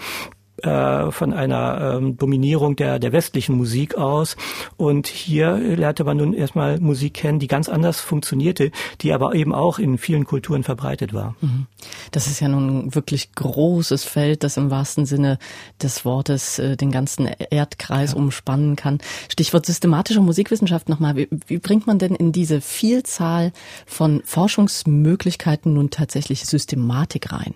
äh, 0.64 1.12
von 1.12 1.34
einer 1.34 1.96
ähm, 1.98 2.18
Dominierung 2.18 2.76
der, 2.76 3.00
der 3.00 3.12
westlichen 3.12 3.56
Musik 3.56 3.96
aus. 3.96 4.36
Und 4.78 5.08
hier 5.08 5.58
lernte 5.58 6.04
man 6.04 6.18
nun 6.18 6.34
erstmal 6.34 6.80
Musik 6.80 7.16
kennen, 7.16 7.40
die 7.40 7.48
ganz 7.48 7.70
anders 7.70 8.00
funktionierte, 8.00 8.72
die 9.02 9.14
aber 9.14 9.36
eben 9.36 9.54
auch 9.54 9.80
in 9.80 9.98
vielen 9.98 10.26
Kulturen 10.26 10.64
verbreitet 10.64 11.14
war. 11.14 11.36
Mhm. 11.42 11.68
Das 12.12 12.28
ist 12.28 12.40
ja 12.40 12.48
nun 12.48 12.88
ein 12.88 12.96
wirklich 12.96 13.34
großes 13.34 14.04
Feld, 14.04 14.44
das 14.44 14.58
im 14.58 14.72
wahrsten 14.72 15.06
Sinne 15.06 15.38
des 15.82 16.06
Wortes 16.06 16.60
äh, 16.60 16.78
den 16.78 16.92
ganzen 16.92 17.28
Erdkreis 17.50 18.12
ja. 18.12 18.18
umspannen 18.18 18.76
kann. 18.76 19.00
Stichwort 19.30 19.66
systematische 19.66 20.22
Musikwissenschaft 20.22 20.90
nochmal. 20.90 21.16
Wie, 21.16 21.28
wie 21.48 21.58
bringt 21.58 21.88
man 21.88 22.00
denn 22.00 22.16
in 22.16 22.32
diese 22.32 22.62
Vielzahl 22.62 23.52
von 23.86 24.22
Forschungsmöglichkeiten 24.26 25.74
nun 25.74 25.90
tatsächlich 25.90 26.46
Systematik 26.46 27.32
rein? 27.32 27.56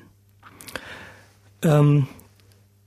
Ähm, 1.61 2.07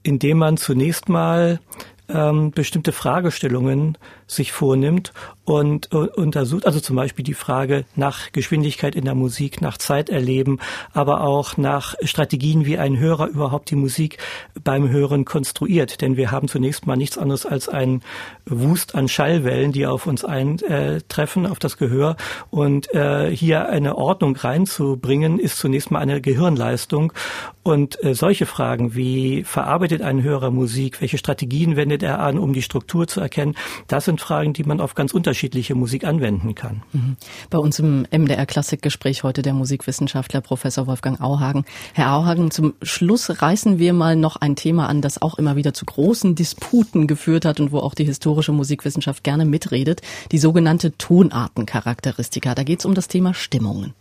indem 0.03 0.39
man 0.39 0.57
zunächst 0.57 1.09
mal 1.09 1.61
ähm, 2.09 2.51
bestimmte 2.51 2.93
Fragestellungen 2.93 3.99
sich 4.27 4.53
vornimmt 4.53 5.13
und, 5.49 5.95
und 5.95 6.15
untersucht, 6.15 6.67
also 6.67 6.79
zum 6.79 6.97
Beispiel 6.97 7.25
die 7.25 7.33
Frage 7.33 7.87
nach 7.97 8.33
Geschwindigkeit 8.33 8.95
in 8.95 9.07
der 9.07 9.15
Musik, 9.15 9.63
nach 9.63 9.79
Zeiterleben, 9.79 10.61
aber 10.93 11.23
auch 11.23 11.57
nach 11.57 11.95
Strategien, 12.03 12.67
wie 12.67 12.77
ein 12.77 12.99
Hörer 12.99 13.29
überhaupt 13.29 13.71
die 13.71 13.77
Musik 13.77 14.19
beim 14.63 14.91
Hören 14.91 15.25
konstruiert. 15.25 16.03
Denn 16.03 16.19
wir 16.19 16.31
haben 16.31 16.49
zunächst 16.49 16.87
mal 16.87 16.97
nichts 16.97 17.17
anderes 17.17 17.47
als 17.47 17.69
einen 17.69 18.03
Wust 18.45 18.95
an 18.95 19.09
Schallwellen, 19.09 19.73
die 19.73 19.87
auf 19.87 20.07
uns 20.07 20.23
eintreffen, 20.23 21.47
auf 21.47 21.59
das 21.59 21.79
Gehör. 21.79 22.17
Und 22.51 22.93
äh, 22.95 23.35
hier 23.35 23.71
eine 23.71 23.97
Ordnung 23.97 24.37
reinzubringen, 24.37 25.39
ist 25.39 25.57
zunächst 25.57 25.91
mal 25.91 26.01
eine 26.01 26.21
Gehirnleistung. 26.21 27.15
Und 27.63 28.03
äh, 28.05 28.15
solche 28.15 28.45
Fragen 28.45 28.95
wie 28.95 29.45
verarbeitet 29.45 30.03
ein 30.03 30.23
Hörer 30.23 30.51
Musik, 30.51 31.01
welche 31.01 31.17
Strategien 31.17 31.77
wendet 31.77 32.03
er 32.03 32.21
an, 32.21 32.39
um 32.39 32.53
die 32.53 32.63
Struktur 32.63 33.07
zu 33.07 33.21
erkennen, 33.21 33.55
das 33.87 34.05
sind 34.05 34.21
Fragen, 34.21 34.53
die 34.53 34.65
man 34.65 34.81
auf 34.81 34.95
ganz 34.95 35.15
unterschiedliche 35.15 35.38
Musik 35.75 36.05
anwenden 36.05 36.55
kann. 36.55 36.83
Mhm. 36.93 37.17
Bei 37.51 37.59
uns 37.59 37.79
im 37.79 38.07
MDR 38.11 38.47
Klassikgespräch 38.47 39.23
heute 39.23 39.43
der 39.43 39.55
Musikwissenschaftler 39.55 40.41
Professor 40.41 40.87
Wolfgang 40.87 41.21
Auhagen. 41.21 41.65
Herr 41.95 42.15
Auhagen, 42.15 42.51
zum 42.51 42.75
Schluss 42.83 43.43
reißen 43.43 43.79
wir 43.79 43.93
mal 43.93 44.17
noch 44.17 44.37
ein 44.37 44.57
Thema 44.57 44.89
an, 44.89 45.01
das 45.01 45.23
auch 45.23 45.39
immer 45.39 45.57
wieder 45.57 45.75
zu 45.75 45.85
großen 45.85 46.35
Disputen 46.35 47.07
geführt 47.07 47.45
hat 47.45 47.61
und 47.61 47.73
wo 47.73 47.79
auch 47.79 47.95
die 47.95 48.05
historische 48.05 48.53
Musikwissenschaft 48.53 49.25
gerne 49.25 49.45
mitredet, 49.45 50.03
die 50.33 50.39
sogenannte 50.39 50.97
Tonartencharakteristika. 50.97 52.55
Da 52.55 52.63
geht 52.63 52.81
es 52.81 52.85
um 52.85 52.95
das 52.95 53.09
Thema 53.09 53.35
Stimmungen. 53.35 53.95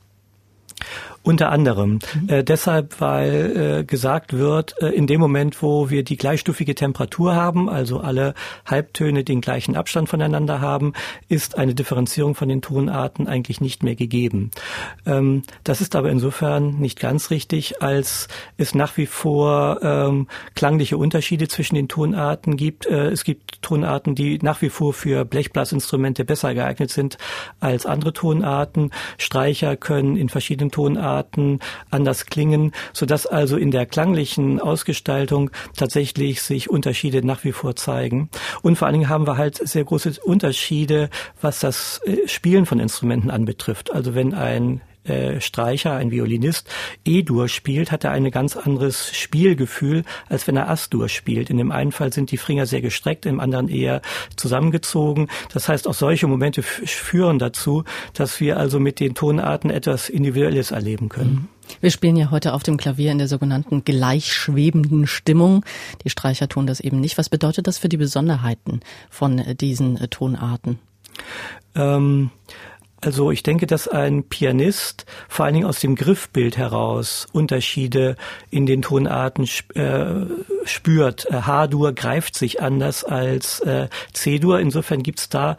Unter 1.28 1.52
anderem. 1.52 2.00
Mhm. 2.22 2.30
Äh, 2.30 2.44
deshalb, 2.46 3.02
weil 3.02 3.80
äh, 3.82 3.84
gesagt 3.84 4.32
wird, 4.32 4.82
äh, 4.82 4.88
in 4.88 5.08
dem 5.08 5.20
Moment, 5.20 5.62
wo 5.62 5.90
wir 5.90 6.04
die 6.04 6.16
gleichstufige 6.16 6.74
Temperatur 6.74 7.36
haben, 7.36 7.70
also 7.70 8.00
alle 8.00 8.34
Halbtöne 8.66 9.26
den 9.26 9.42
gleichen 9.42 9.76
Abstand 9.76 10.08
voneinander 10.08 10.62
haben, 10.62 10.94
ist 11.28 11.58
eine 11.58 11.76
Differenzierung 11.76 12.34
von 12.34 12.48
den 12.48 12.62
Tonarten 12.62 13.28
eigentlich 13.28 13.60
nicht 13.60 13.84
mehr 13.84 13.96
gegeben. 13.96 14.52
Ähm, 15.06 15.44
das 15.66 15.82
ist 15.82 15.98
aber 15.98 16.12
insofern 16.12 16.80
nicht 16.80 16.98
ganz 16.98 17.30
richtig, 17.30 17.82
als 17.82 18.30
es 18.56 18.74
nach 18.74 18.96
wie 18.96 19.06
vor 19.06 19.80
ähm, 19.84 20.28
klangliche 20.56 20.96
Unterschiede 20.96 21.50
zwischen 21.50 21.76
den 21.76 21.90
Tonarten 21.90 22.56
gibt. 22.56 22.86
Äh, 22.86 23.10
es 23.10 23.26
gibt 23.26 23.62
Tonarten, 23.62 24.16
die 24.16 24.40
nach 24.42 24.62
wie 24.62 24.70
vor 24.70 24.94
für 24.94 25.26
Blechblasinstrumente 25.26 26.24
besser 26.24 26.54
geeignet 26.54 26.90
sind 26.90 27.18
als 27.60 27.86
andere 27.86 28.13
Tonarten. 28.13 28.92
Streicher 29.18 29.76
können 29.76 30.16
in 30.16 30.30
verschiedenen 30.30 30.72
Tonarten 30.72 31.16
Tonarten 31.17 31.60
anders 31.89 32.25
klingen, 32.25 32.71
sodass 32.93 33.25
also 33.25 33.58
in 33.58 33.71
der 33.71 33.86
klanglichen 33.86 34.60
Ausgestaltung 34.60 35.51
tatsächlich 35.75 36.41
sich 36.41 36.69
Unterschiede 36.69 37.25
nach 37.25 37.43
wie 37.43 37.51
vor 37.51 37.75
zeigen. 37.75 38.30
Und 38.62 38.77
vor 38.77 38.88
allen 38.88 38.93
Dingen 38.93 39.10
haben 39.10 39.27
wir 39.27 39.38
halt 39.38 39.58
sehr 39.67 39.84
große 39.84 40.15
Unterschiede, 40.23 41.10
was 41.41 41.60
das 41.60 42.01
äh, 42.06 42.27
Spielen 42.27 42.65
von 42.65 42.80
Instrumenten 42.80 43.32
anbetrifft. 43.32 43.91
Also 43.93 44.15
wenn 44.15 44.34
ein 44.34 44.82
äh, 45.08 45.41
Streicher, 45.41 45.96
ein 45.96 46.12
Violinist, 46.12 46.70
E-Dur 47.06 47.48
spielt, 47.48 47.91
hat 47.91 48.04
er 48.04 48.12
ein 48.12 48.30
ganz 48.32 48.56
anderes 48.56 49.15
Spielgefühl, 49.15 50.04
als 50.30 50.48
wenn 50.48 50.58
er 50.58 50.70
As-Dur 50.70 51.10
spielt. 51.10 51.50
In 51.50 51.58
dem 51.58 51.72
einen 51.72 51.91
Fall 51.91 52.13
sind 52.13 52.32
die 52.32 52.38
Finger 52.38 52.65
sehr 52.65 52.82
gestreckt, 52.82 53.26
im 53.26 53.39
anderen 53.39 53.70
eher 53.70 54.02
zusammengezogen. 54.36 55.28
Das 55.54 55.70
heißt, 55.70 55.88
auch 55.88 55.93
solche 55.93 56.28
Momente 56.28 56.63
führen 56.63 57.39
dazu, 57.39 57.84
dass 58.13 58.39
wir 58.39 58.58
also 58.58 58.80
mit 58.80 59.00
den 59.00 59.15
Tonarten 59.15 59.70
etwas 59.70 60.10
Individuelles 60.10 60.72
erleben 60.72 61.10
können. 61.10 61.34
Mhm. 61.34 61.48
Wir 61.82 61.91
spielen 61.91 62.15
ja 62.15 62.32
heute 62.32 62.54
auf 62.54 62.63
dem 62.63 62.78
Klavier 62.78 63.12
in 63.12 63.17
der 63.17 63.28
sogenannten 63.28 63.84
gleichschwebenden 63.84 65.06
Stimmung. 65.06 65.65
Die 66.04 66.10
Streicher 66.10 66.48
tun 66.48 66.65
das 66.65 66.80
eben 66.80 67.00
nicht. 67.00 67.17
Was 67.17 67.30
bedeutet 67.30 67.67
das 67.67 67.78
für 67.78 67.89
die 67.89 67.98
Besonderheiten 67.98 68.80
von 69.10 69.43
diesen 69.60 69.98
Tonarten? 70.10 70.80
Ähm, 71.76 72.32
also 73.08 73.32
ich 73.32 73.41
denke, 73.41 73.67
dass 73.67 73.88
ein 73.88 74.24
Pianist 74.24 75.06
vor 75.30 75.46
allen 75.46 75.54
Dingen 75.54 75.65
aus 75.65 75.80
dem 75.80 75.96
Griffbild 75.96 76.58
heraus 76.58 77.26
Unterschiede 77.32 78.17
in 78.52 78.65
den 78.65 78.82
Tonarten 78.82 79.48
äh, 79.76 80.26
spürt. 80.65 81.26
H-Dur 81.32 81.93
greift 81.93 82.36
sich 82.36 82.62
anders 82.62 83.06
als 83.06 83.65
C-Dur. 84.12 84.60
Insofern 84.60 85.04
gibt's 85.04 85.30
da 85.30 85.56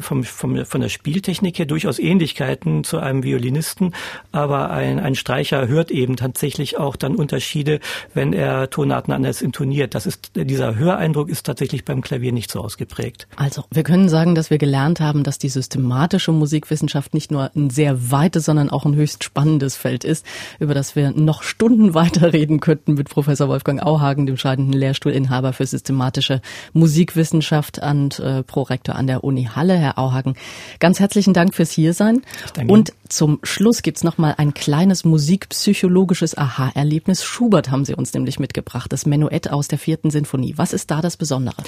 vom, 0.00 0.24
vom, 0.24 0.64
von 0.64 0.80
der 0.80 0.88
Spieltechnik 0.88 1.58
her 1.58 1.66
durchaus 1.66 1.98
Ähnlichkeiten 1.98 2.84
zu 2.84 2.98
einem 2.98 3.22
Violinisten, 3.22 3.94
aber 4.32 4.70
ein, 4.70 4.98
ein 4.98 5.14
Streicher 5.14 5.68
hört 5.68 5.90
eben 5.90 6.16
tatsächlich 6.16 6.78
auch 6.78 6.96
dann 6.96 7.14
Unterschiede, 7.14 7.80
wenn 8.14 8.32
er 8.32 8.70
Tonarten 8.70 9.12
anders 9.12 9.42
intoniert. 9.42 9.94
Das 9.94 10.06
ist, 10.06 10.32
dieser 10.34 10.76
Höreindruck 10.76 11.28
ist 11.28 11.44
tatsächlich 11.44 11.84
beim 11.84 12.00
Klavier 12.00 12.32
nicht 12.32 12.50
so 12.50 12.60
ausgeprägt. 12.60 13.28
Also, 13.36 13.64
wir 13.70 13.82
können 13.82 14.08
sagen, 14.08 14.34
dass 14.34 14.50
wir 14.50 14.58
gelernt 14.58 15.00
haben, 15.00 15.22
dass 15.22 15.38
die 15.38 15.48
systematische 15.48 16.32
Musikwissenschaft 16.32 17.14
nicht 17.14 17.30
nur 17.30 17.50
ein 17.54 17.70
sehr 17.70 18.10
weites, 18.10 18.46
sondern 18.46 18.70
auch 18.70 18.84
ein 18.84 18.94
höchst 18.94 19.24
spannendes 19.24 19.76
Feld 19.76 20.04
ist, 20.04 20.24
über 20.58 20.74
das 20.74 20.96
wir 20.96 21.10
noch 21.10 21.42
Stunden 21.42 21.94
weiter 21.94 22.32
reden 22.32 22.60
könnten 22.60 22.94
mit 22.94 23.10
Professor 23.10 23.48
Wolfgang 23.48 23.82
Auhagen, 23.82 24.26
dem 24.26 24.36
scheidenden 24.36 24.72
Lehrstuhlinhaber 24.72 25.52
für 25.52 25.66
systematische 25.66 26.40
Musikwissenschaft 26.72 27.78
und 27.78 28.18
äh, 28.18 28.42
Prorektor 28.42 28.94
an 28.94 29.06
der 29.06 29.24
Uni 29.26 29.48
Halle, 29.54 29.76
Herr 29.76 29.98
Auhagen. 29.98 30.34
Ganz 30.78 31.00
herzlichen 31.00 31.34
Dank 31.34 31.54
fürs 31.54 31.70
Hiersein. 31.70 32.22
Und 32.66 32.92
zum 33.08 33.40
Schluss 33.42 33.82
gibt's 33.82 34.04
noch 34.04 34.16
mal 34.16 34.34
ein 34.38 34.54
kleines 34.54 35.04
musikpsychologisches 35.04 36.38
Aha-Erlebnis. 36.38 37.24
Schubert 37.24 37.70
haben 37.70 37.84
Sie 37.84 37.94
uns 37.94 38.14
nämlich 38.14 38.38
mitgebracht, 38.38 38.92
das 38.92 39.04
Menuett 39.04 39.50
aus 39.50 39.68
der 39.68 39.78
vierten 39.78 40.10
Sinfonie. 40.10 40.54
Was 40.56 40.72
ist 40.72 40.90
da 40.90 41.00
das 41.00 41.16
Besondere? 41.16 41.62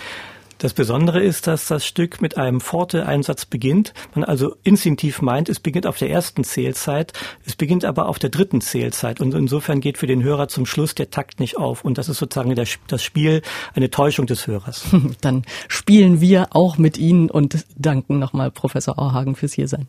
Das 0.58 0.74
Besondere 0.74 1.22
ist, 1.22 1.46
dass 1.46 1.68
das 1.68 1.86
Stück 1.86 2.20
mit 2.20 2.36
einem 2.36 2.60
Forte-Einsatz 2.60 3.46
beginnt. 3.46 3.94
Man 4.14 4.24
also 4.24 4.56
instinktiv 4.64 5.22
meint, 5.22 5.48
es 5.48 5.60
beginnt 5.60 5.86
auf 5.86 5.98
der 5.98 6.10
ersten 6.10 6.42
Zählzeit, 6.42 7.12
es 7.46 7.54
beginnt 7.54 7.84
aber 7.84 8.08
auf 8.08 8.18
der 8.18 8.30
dritten 8.30 8.60
Zählzeit. 8.60 9.20
Und 9.20 9.34
insofern 9.34 9.80
geht 9.80 9.98
für 9.98 10.08
den 10.08 10.22
Hörer 10.24 10.48
zum 10.48 10.66
Schluss 10.66 10.96
der 10.96 11.10
Takt 11.10 11.38
nicht 11.38 11.56
auf. 11.56 11.84
Und 11.84 11.96
das 11.96 12.08
ist 12.08 12.18
sozusagen 12.18 12.54
das 12.54 13.02
Spiel, 13.02 13.42
eine 13.74 13.90
Täuschung 13.90 14.26
des 14.26 14.48
Hörers. 14.48 14.86
Dann 15.20 15.44
spielen 15.68 16.20
wir 16.20 16.48
auch 16.50 16.76
mit 16.76 16.98
Ihnen 16.98 17.30
und 17.30 17.64
danken 17.76 18.18
nochmal 18.18 18.50
Professor 18.50 18.98
Auhagen 18.98 19.36
fürs 19.36 19.52
Hiersein. 19.52 19.86